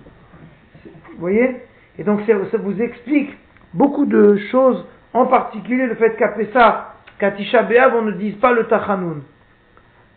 Vous 0.85 1.19
voyez? 1.19 1.57
Et 1.99 2.05
donc 2.05 2.21
ça, 2.27 2.59
vous 2.59 2.81
explique 2.81 3.31
beaucoup 3.75 4.07
de 4.07 4.37
choses, 4.51 4.87
en 5.13 5.27
particulier 5.27 5.87
le 5.87 5.95
fait 5.95 6.17
qu'à 6.17 6.29
Pessah, 6.29 6.95
qu'à 7.19 7.33
Tisha 7.33 7.63
B'Av, 7.63 7.95
on 7.95 8.03
ne 8.03 8.13
dise 8.13 8.37
pas 8.37 8.53
le 8.53 8.65
Tachanoun. 8.65 9.23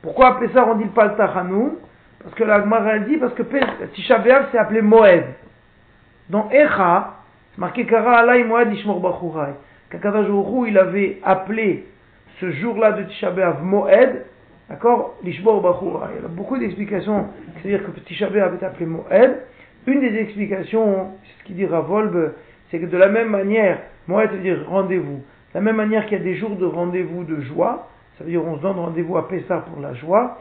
Pourquoi 0.01 0.27
à 0.27 0.39
Pessah 0.39 0.65
on 0.67 0.75
ne 0.75 0.84
dit 0.84 0.89
pas 0.89 1.08
le 1.08 1.15
Tachanoun 1.15 1.75
Parce 2.23 2.36
que 2.36 2.43
la 2.43 2.62
Gemara 2.62 2.99
dit, 2.99 3.17
parce 3.17 3.34
que 3.34 3.43
Tisha 3.93 4.19
B'Av 4.19 4.47
c'est 4.51 4.58
appelé 4.58 4.81
Moed. 4.81 5.25
Dans 6.29 6.49
Echa, 6.49 7.15
c'est 7.51 7.60
marqué 7.60 7.86
Kara 7.86 8.19
Alay 8.19 8.43
Moed 8.43 8.73
Ishmor 8.73 8.99
Bachurai. 8.99 9.53
Kakadajourou, 9.89 10.65
il 10.65 10.77
avait 10.77 11.19
appelé 11.23 11.86
ce 12.39 12.51
jour-là 12.51 12.93
de 12.93 13.03
Tisha 13.03 13.31
B'Av 13.31 13.63
Moed, 13.63 14.25
d'accord? 14.69 15.15
Bachurai. 15.23 16.08
Il 16.17 16.21
y 16.21 16.25
a 16.25 16.28
beaucoup 16.28 16.58
d'explications, 16.58 17.28
c'est-à-dire 17.62 17.86
que 17.86 17.99
Tisha 18.01 18.30
B'Av 18.30 18.56
est 18.56 18.65
appelé 18.65 18.86
Moed. 18.86 19.41
Une 19.88 20.01
des 20.01 20.17
explications, 20.17 21.12
c'est 21.23 21.39
ce 21.39 21.43
qu'il 21.45 21.56
dit 21.56 21.65
Ravolbe, 21.65 22.34
c'est 22.69 22.80
que 22.80 22.86
de 22.86 22.97
la 22.97 23.08
même 23.08 23.30
manière, 23.30 23.80
Moed 24.08 24.32
veut 24.32 24.39
dire 24.39 24.65
rendez-vous. 24.67 25.17
De 25.17 25.56
la 25.56 25.62
même 25.62 25.75
manière 25.75 26.06
qu'il 26.06 26.17
y 26.17 26.21
a 26.21 26.23
des 26.23 26.36
jours 26.36 26.56
de 26.56 26.65
rendez-vous 26.65 27.23
de 27.23 27.41
joie, 27.41 27.88
ça 28.17 28.23
veut 28.23 28.30
dire 28.30 28.43
on 28.45 28.58
se 28.58 28.62
donne 28.62 28.78
rendez-vous 28.78 29.17
à 29.17 29.28
Pessah 29.28 29.60
pour 29.60 29.82
la 29.82 29.93
joie, 29.93 30.39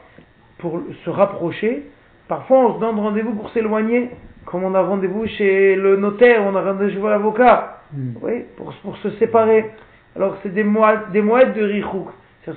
pour 0.58 0.80
se 1.04 1.10
rapprocher. 1.10 1.84
Parfois 2.28 2.58
on 2.58 2.74
se 2.74 2.80
donne 2.80 2.98
rendez-vous 2.98 3.34
pour 3.34 3.50
s'éloigner, 3.50 4.10
comme 4.46 4.64
on 4.64 4.74
a 4.74 4.82
rendez-vous 4.82 5.26
chez 5.26 5.76
le 5.76 5.96
notaire, 5.96 6.42
on 6.46 6.54
a 6.56 6.62
rendez-vous 6.62 7.06
à 7.06 7.10
l'avocat, 7.10 7.80
hmm. 7.92 8.12
oui, 8.22 8.44
pour, 8.56 8.72
pour, 8.82 8.96
se 8.98 9.10
séparer. 9.12 9.70
Alors 10.16 10.36
c'est 10.42 10.54
des 10.54 10.64
moeds, 10.64 11.10
des 11.12 11.20
de 11.20 11.62
richouk, 11.62 12.08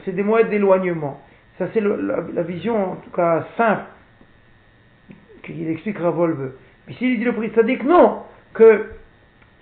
c'est 0.06 0.16
des 0.16 0.24
moeds 0.24 0.44
d'éloignement. 0.44 1.20
Ça 1.58 1.68
c'est 1.74 1.82
la, 1.82 2.44
vision 2.44 2.92
en 2.92 2.96
tout 2.98 3.10
cas 3.12 3.48
simple 3.58 3.84
qu'il 5.44 5.70
explique 5.70 5.98
Ravolve. 5.98 6.52
Mais 6.88 6.94
s'il 6.94 7.18
dit 7.18 7.26
le 7.26 7.34
prix 7.34 7.52
que 7.52 7.84
non, 7.84 8.20
que 8.54 8.86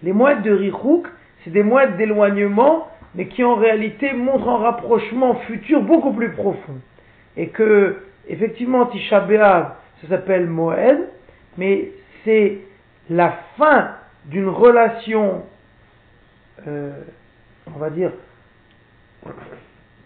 les 0.04 0.14
moeds 0.14 0.42
de 0.42 0.52
richouk, 0.52 1.08
c'est 1.44 1.52
des 1.52 1.64
moeds 1.64 1.96
d'éloignement 1.98 2.88
mais 3.16 3.28
qui 3.28 3.44
en 3.44 3.56
réalité 3.56 4.14
montre 4.14 4.48
un 4.48 4.58
rapprochement 4.58 5.36
futur 5.48 5.82
beaucoup 5.82 6.12
plus 6.12 6.32
profond. 6.32 6.80
Et 7.38 7.48
que, 7.48 7.98
effectivement, 8.28 8.86
Tisha 8.88 9.26
ça 9.28 10.08
s'appelle 10.10 10.48
Moed, 10.48 11.08
mais 11.58 11.92
c'est 12.24 12.60
la 13.10 13.32
fin 13.58 13.92
d'une 14.26 14.50
relation, 14.50 15.44
euh, 16.68 16.92
on 17.74 17.80
va 17.80 17.90
dire, 17.90 18.12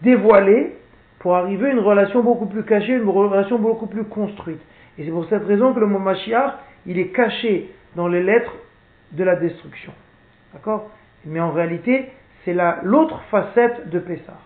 dévoilée, 0.02 0.76
pour 1.20 1.36
arriver 1.36 1.68
à 1.68 1.72
une 1.72 1.80
relation 1.80 2.22
beaucoup 2.22 2.46
plus 2.46 2.64
cachée, 2.64 2.94
une 2.94 3.08
relation 3.08 3.58
beaucoup 3.58 3.86
plus 3.86 4.04
construite. 4.04 4.60
Et 4.98 5.04
c'est 5.04 5.10
pour 5.10 5.26
cette 5.26 5.44
raison 5.44 5.72
que 5.72 5.78
le 5.78 5.86
mot 5.86 5.98
Mashiach, 5.98 6.54
il 6.86 6.98
est 6.98 7.08
caché 7.08 7.70
dans 7.94 8.08
les 8.08 8.22
lettres 8.22 8.54
de 9.12 9.22
la 9.22 9.36
destruction. 9.36 9.92
D'accord? 10.52 10.90
Mais 11.26 11.38
en 11.38 11.50
réalité, 11.50 12.08
c'est 12.44 12.56
l'autre 12.82 13.20
facette 13.30 13.90
de 13.90 13.98
Pessah. 13.98 14.38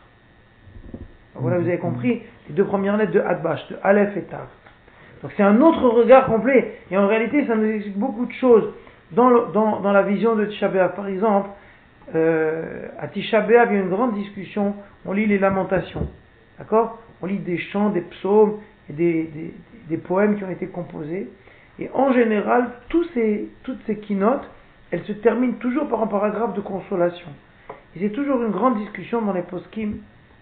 Voilà, 1.36 1.58
vous 1.58 1.68
avez 1.68 1.78
compris 1.78 2.22
les 2.48 2.54
deux 2.54 2.64
premières 2.64 2.96
lettres 2.96 3.12
de 3.12 3.20
Adbash, 3.20 3.66
de 3.68 3.76
Aleph 3.82 4.16
et 4.16 4.22
Tav. 4.22 4.46
Donc 5.22 5.32
c'est 5.36 5.42
un 5.44 5.60
autre 5.60 5.88
regard 5.88 6.26
complet. 6.26 6.78
Et 6.90 6.98
en 6.98 7.06
réalité, 7.06 7.46
ça 7.46 7.54
nous 7.54 7.70
explique 7.70 7.98
beaucoup 7.98 8.26
de 8.26 8.32
choses 8.32 8.72
dans, 9.12 9.30
dans, 9.50 9.92
la 9.92 10.02
vision 10.02 10.34
de 10.34 10.46
Tisha 10.46 10.68
Par 10.68 11.06
exemple, 11.06 11.50
euh, 12.16 12.88
à 12.98 13.06
Tisha 13.06 13.44
il 13.48 13.52
y 13.52 13.56
a 13.56 13.64
une 13.72 13.90
grande 13.90 14.14
discussion. 14.14 14.74
On 15.06 15.12
lit 15.12 15.26
les 15.26 15.38
lamentations. 15.38 16.08
D'accord? 16.58 16.98
On 17.22 17.26
lit 17.26 17.38
des 17.38 17.58
chants, 17.58 17.90
des 17.90 18.02
psaumes 18.02 18.58
et 18.88 18.92
des, 18.92 19.52
des, 19.88 19.96
poèmes 19.96 20.36
qui 20.36 20.44
ont 20.44 20.50
été 20.50 20.66
composés. 20.66 21.28
Et 21.78 21.90
en 21.92 22.12
général, 22.12 22.70
ces, 23.14 23.48
toutes 23.64 23.80
ces 23.86 23.96
keynotes, 23.96 24.48
elles 24.90 25.04
se 25.04 25.12
terminent 25.12 25.54
toujours 25.54 25.88
par 25.88 26.02
un 26.02 26.06
paragraphe 26.06 26.54
de 26.54 26.60
consolation. 26.60 27.28
Et 27.96 28.00
c'est 28.00 28.10
toujours 28.10 28.42
une 28.42 28.50
grande 28.50 28.78
discussion 28.78 29.22
dans 29.22 29.32
les 29.32 29.42
poskim, 29.42 29.98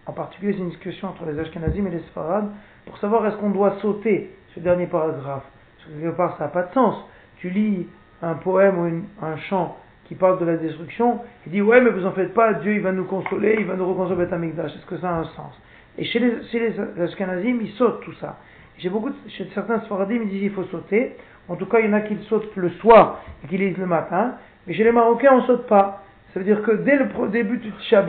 en 0.06 0.12
particulier 0.12 0.52
c'est 0.52 0.58
une 0.58 0.70
discussion 0.70 1.08
entre 1.08 1.24
les 1.26 1.38
Ashkenazim 1.38 1.86
et 1.86 1.90
les 1.90 2.00
Sfarad, 2.10 2.48
pour 2.86 2.98
savoir 2.98 3.26
est-ce 3.26 3.36
qu'on 3.36 3.50
doit 3.50 3.76
sauter 3.80 4.30
ce 4.54 4.60
dernier 4.60 4.86
paragraphe. 4.86 5.44
Parce 5.76 5.90
que 5.90 6.02
quelque 6.02 6.16
part 6.16 6.36
ça 6.38 6.44
n'a 6.44 6.50
pas 6.50 6.64
de 6.64 6.72
sens. 6.72 6.96
Tu 7.36 7.50
lis 7.50 7.86
un 8.20 8.34
poème 8.34 8.78
ou 8.78 9.24
un 9.24 9.36
chant 9.36 9.76
qui 10.04 10.14
parle 10.14 10.38
de 10.40 10.44
la 10.44 10.56
destruction, 10.56 11.20
il 11.46 11.52
dit 11.52 11.62
ouais 11.62 11.80
mais 11.80 11.90
vous 11.90 12.04
en 12.04 12.12
faites 12.12 12.34
pas, 12.34 12.54
Dieu 12.54 12.74
il 12.74 12.80
va 12.80 12.92
nous 12.92 13.04
consoler, 13.04 13.56
il 13.58 13.66
va 13.66 13.76
nous 13.76 13.88
reconstruire 13.88 14.18
Beth 14.18 14.32
Est-ce 14.32 14.86
que 14.86 14.98
ça 14.98 15.10
a 15.10 15.20
un 15.20 15.24
sens? 15.24 15.54
Et 15.98 16.04
chez 16.04 16.18
les, 16.18 16.32
chez 16.50 16.58
les 16.58 17.02
Ashkenazim, 17.02 17.58
ils 17.60 17.72
sautent 17.72 18.02
tout 18.02 18.14
ça. 18.14 18.38
Chez, 18.78 18.88
beaucoup, 18.88 19.10
chez 19.28 19.48
certains 19.54 19.80
Sfaradim, 19.80 20.22
ils 20.22 20.28
disent 20.28 20.42
il 20.44 20.50
faut 20.50 20.64
sauter. 20.64 21.16
En 21.48 21.56
tout 21.56 21.66
cas, 21.66 21.80
il 21.80 21.86
y 21.86 21.88
en 21.88 21.92
a 21.92 22.00
qui 22.00 22.16
sautent 22.28 22.56
le 22.56 22.70
soir 22.70 23.20
et 23.44 23.48
qui 23.48 23.58
lisent 23.58 23.76
le 23.76 23.86
matin. 23.86 24.34
Mais 24.66 24.74
chez 24.74 24.84
les 24.84 24.92
Marocains, 24.92 25.32
on 25.32 25.42
saute 25.42 25.66
pas. 25.66 26.02
Ça 26.32 26.40
veut 26.40 26.46
dire 26.46 26.62
que 26.62 26.72
dès 26.72 26.96
le 26.96 27.28
début 27.28 27.58
du 27.58 27.70
Tisha 27.72 28.04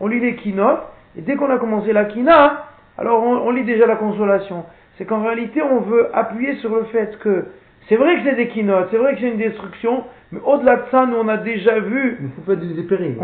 on 0.00 0.06
lit 0.06 0.20
les 0.20 0.36
kinotes, 0.36 0.82
et 1.16 1.22
dès 1.22 1.36
qu'on 1.36 1.50
a 1.50 1.58
commencé 1.58 1.92
la 1.92 2.04
kina, 2.04 2.66
alors 2.98 3.22
on, 3.22 3.50
lit 3.50 3.64
déjà 3.64 3.86
la 3.86 3.96
consolation. 3.96 4.64
C'est 4.96 5.04
qu'en 5.04 5.22
réalité, 5.22 5.62
on 5.62 5.80
veut 5.80 6.14
appuyer 6.14 6.56
sur 6.56 6.74
le 6.74 6.84
fait 6.84 7.18
que 7.20 7.46
c'est 7.88 7.96
vrai 7.96 8.16
que 8.16 8.24
c'est 8.24 8.36
des 8.36 8.48
kinotes, 8.48 8.88
c'est 8.90 8.98
vrai 8.98 9.14
que 9.14 9.20
c'est 9.20 9.28
une 9.28 9.38
destruction, 9.38 10.04
mais 10.30 10.40
au-delà 10.44 10.76
de 10.76 10.82
ça, 10.90 11.06
nous 11.06 11.16
on 11.16 11.28
a 11.28 11.38
déjà 11.38 11.78
vu. 11.80 12.18
Il 12.20 12.26
ne 12.26 12.30
faut 12.32 12.42
pas 12.42 12.56
désespérer. 12.56 13.16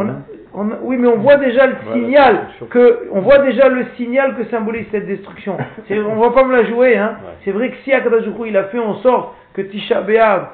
On 0.55 0.71
oui, 0.83 0.97
mais 0.97 1.09
on 1.09 1.19
voit 1.19 1.37
déjà 1.37 1.67
le 1.67 1.75
signal 1.93 2.49
que, 2.71 3.09
on 3.13 3.21
voit 3.21 3.39
déjà 3.39 3.69
le 3.69 3.87
signal 3.97 4.37
que 4.37 4.45
symbolise 4.45 4.87
cette 4.91 5.07
destruction. 5.07 5.59
on 5.91 6.17
va 6.17 6.31
pas 6.31 6.45
me 6.45 6.53
la 6.53 6.65
jouer, 6.65 6.97
hein. 6.97 7.17
C'est 7.45 7.51
vrai 7.51 7.71
que 7.71 7.77
si 7.85 7.93
Akadajuku 7.93 8.47
il 8.47 8.57
a 8.57 8.65
fait 8.65 8.79
en 8.79 8.95
sorte 8.97 9.35
que 9.53 9.63
Tisha 9.63 10.01
B'Av 10.01 10.49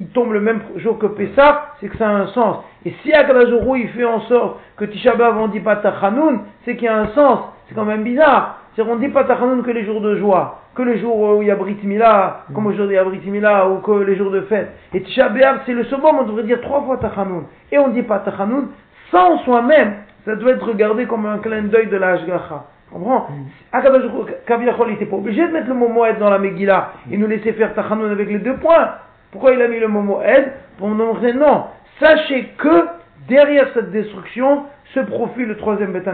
il 0.00 0.08
tombe 0.08 0.32
le 0.32 0.40
même 0.40 0.60
jour 0.76 0.98
que 0.98 1.06
Pessah, 1.06 1.74
c'est 1.80 1.88
que 1.88 1.96
ça 1.96 2.08
a 2.08 2.12
un 2.12 2.26
sens. 2.28 2.64
Et 2.84 2.92
si 3.02 3.12
Akadajuru 3.12 3.80
il 3.80 3.88
fait 3.90 4.04
en 4.04 4.20
sorte 4.22 4.60
que 4.76 4.84
Tisha 4.86 5.14
B'Av 5.14 5.38
on 5.38 5.48
dit 5.48 5.60
pas 5.60 5.76
Tachanoun, 5.76 6.40
c'est 6.64 6.74
qu'il 6.74 6.86
y 6.86 6.88
a 6.88 6.98
un 6.98 7.08
sens. 7.08 7.40
C'est 7.68 7.74
quand 7.74 7.84
même 7.84 8.02
bizarre. 8.02 8.63
C'est 8.74 8.84
qu'on 8.84 8.96
dit 8.96 9.08
pas 9.08 9.24
Tachanoun 9.24 9.62
que 9.62 9.70
les 9.70 9.84
jours 9.84 10.00
de 10.00 10.16
joie, 10.16 10.62
que 10.74 10.82
les 10.82 10.98
jours 10.98 11.16
où 11.36 11.42
il 11.42 11.48
y 11.48 11.50
a 11.50 11.54
Brit 11.54 11.78
Mila, 11.84 12.44
comme 12.52 12.66
aujourd'hui 12.66 12.94
il 12.94 12.98
y 12.98 13.00
a 13.00 13.04
Brit 13.04 13.20
Mila, 13.24 13.68
ou 13.68 13.78
que 13.78 13.92
les 13.92 14.16
jours 14.16 14.32
de 14.32 14.40
fête. 14.42 14.72
Et 14.92 15.02
Tisha 15.02 15.30
c'est 15.64 15.72
le 15.72 15.84
summum, 15.84 16.18
on 16.20 16.24
devrait 16.24 16.42
dire 16.42 16.60
trois 16.60 16.82
fois 16.82 16.96
Tachanoun. 16.96 17.44
Et 17.70 17.78
on 17.78 17.88
dit 17.88 18.02
pas 18.02 18.18
Tachanoun 18.18 18.68
sans 19.12 19.38
soi-même. 19.44 19.94
Ça 20.24 20.34
doit 20.36 20.52
être 20.52 20.66
regardé 20.66 21.06
comme 21.06 21.26
un 21.26 21.38
clin 21.38 21.62
d'œil 21.62 21.86
de 21.86 21.96
la 21.96 22.12
Hashgacha. 22.12 22.64
Comprends 22.92 23.28
Akadajuru, 23.72 24.24
il 24.48 24.86
n'était 24.90 25.06
pas 25.06 25.16
obligé 25.16 25.46
de 25.46 25.52
mettre 25.52 25.68
le 25.68 25.74
mot 25.74 25.88
Moed 25.88 26.18
dans 26.18 26.30
la 26.30 26.38
Megillah 26.38 26.92
et 27.10 27.16
nous 27.16 27.26
laisser 27.26 27.52
faire 27.52 27.74
Tachanoun 27.74 28.10
avec 28.10 28.28
les 28.28 28.38
deux 28.38 28.56
points. 28.56 28.90
Pourquoi 29.30 29.52
il 29.52 29.62
a 29.62 29.68
mis 29.68 29.78
le 29.78 29.88
mot 29.88 30.00
Moed 30.00 30.52
Pour 30.78 30.88
nous 30.88 30.94
montrer 30.94 31.32
non. 31.32 31.64
Sachez 32.00 32.50
que 32.58 32.86
derrière 33.28 33.68
cette 33.74 33.90
destruction 33.92 34.64
se 34.92 35.00
profile 35.00 35.48
le 35.48 35.56
troisième 35.56 35.92
Beth 35.92 36.08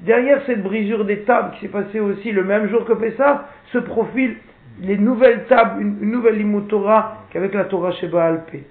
Derrière 0.00 0.40
cette 0.46 0.62
brisure 0.62 1.04
des 1.04 1.20
tables 1.20 1.52
qui 1.54 1.60
s'est 1.60 1.68
passée 1.68 2.00
aussi 2.00 2.32
le 2.32 2.44
même 2.44 2.68
jour 2.68 2.84
que 2.84 2.94
Pessah, 2.94 3.48
se 3.72 3.78
profile 3.78 4.36
les 4.80 4.96
nouvelles 4.96 5.44
tables, 5.46 5.82
une, 5.82 6.10
nouvelle 6.10 6.36
limut 6.36 6.66
Torah 6.68 7.18
qu'avec 7.30 7.52
la 7.52 7.64
Torah 7.64 7.92
Sheba 7.92 8.24
Alpé. 8.24 8.64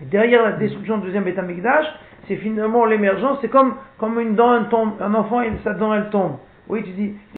Derrière 0.00 0.42
la 0.42 0.52
destruction 0.52 0.98
du 0.98 1.06
deuxième 1.06 1.24
Beth 1.24 1.38
c'est 2.26 2.36
finalement 2.36 2.84
l'émergence, 2.84 3.38
c'est 3.40 3.48
comme, 3.48 3.76
comme 3.98 4.20
une 4.20 4.34
dent, 4.34 4.50
un 4.50 5.14
enfant 5.14 5.42
sa 5.64 5.72
dent 5.74 5.94
elle 5.94 6.10
tombe. 6.10 6.36
Oui, 6.68 6.82
tu 6.82 6.90
dis, 6.90 7.14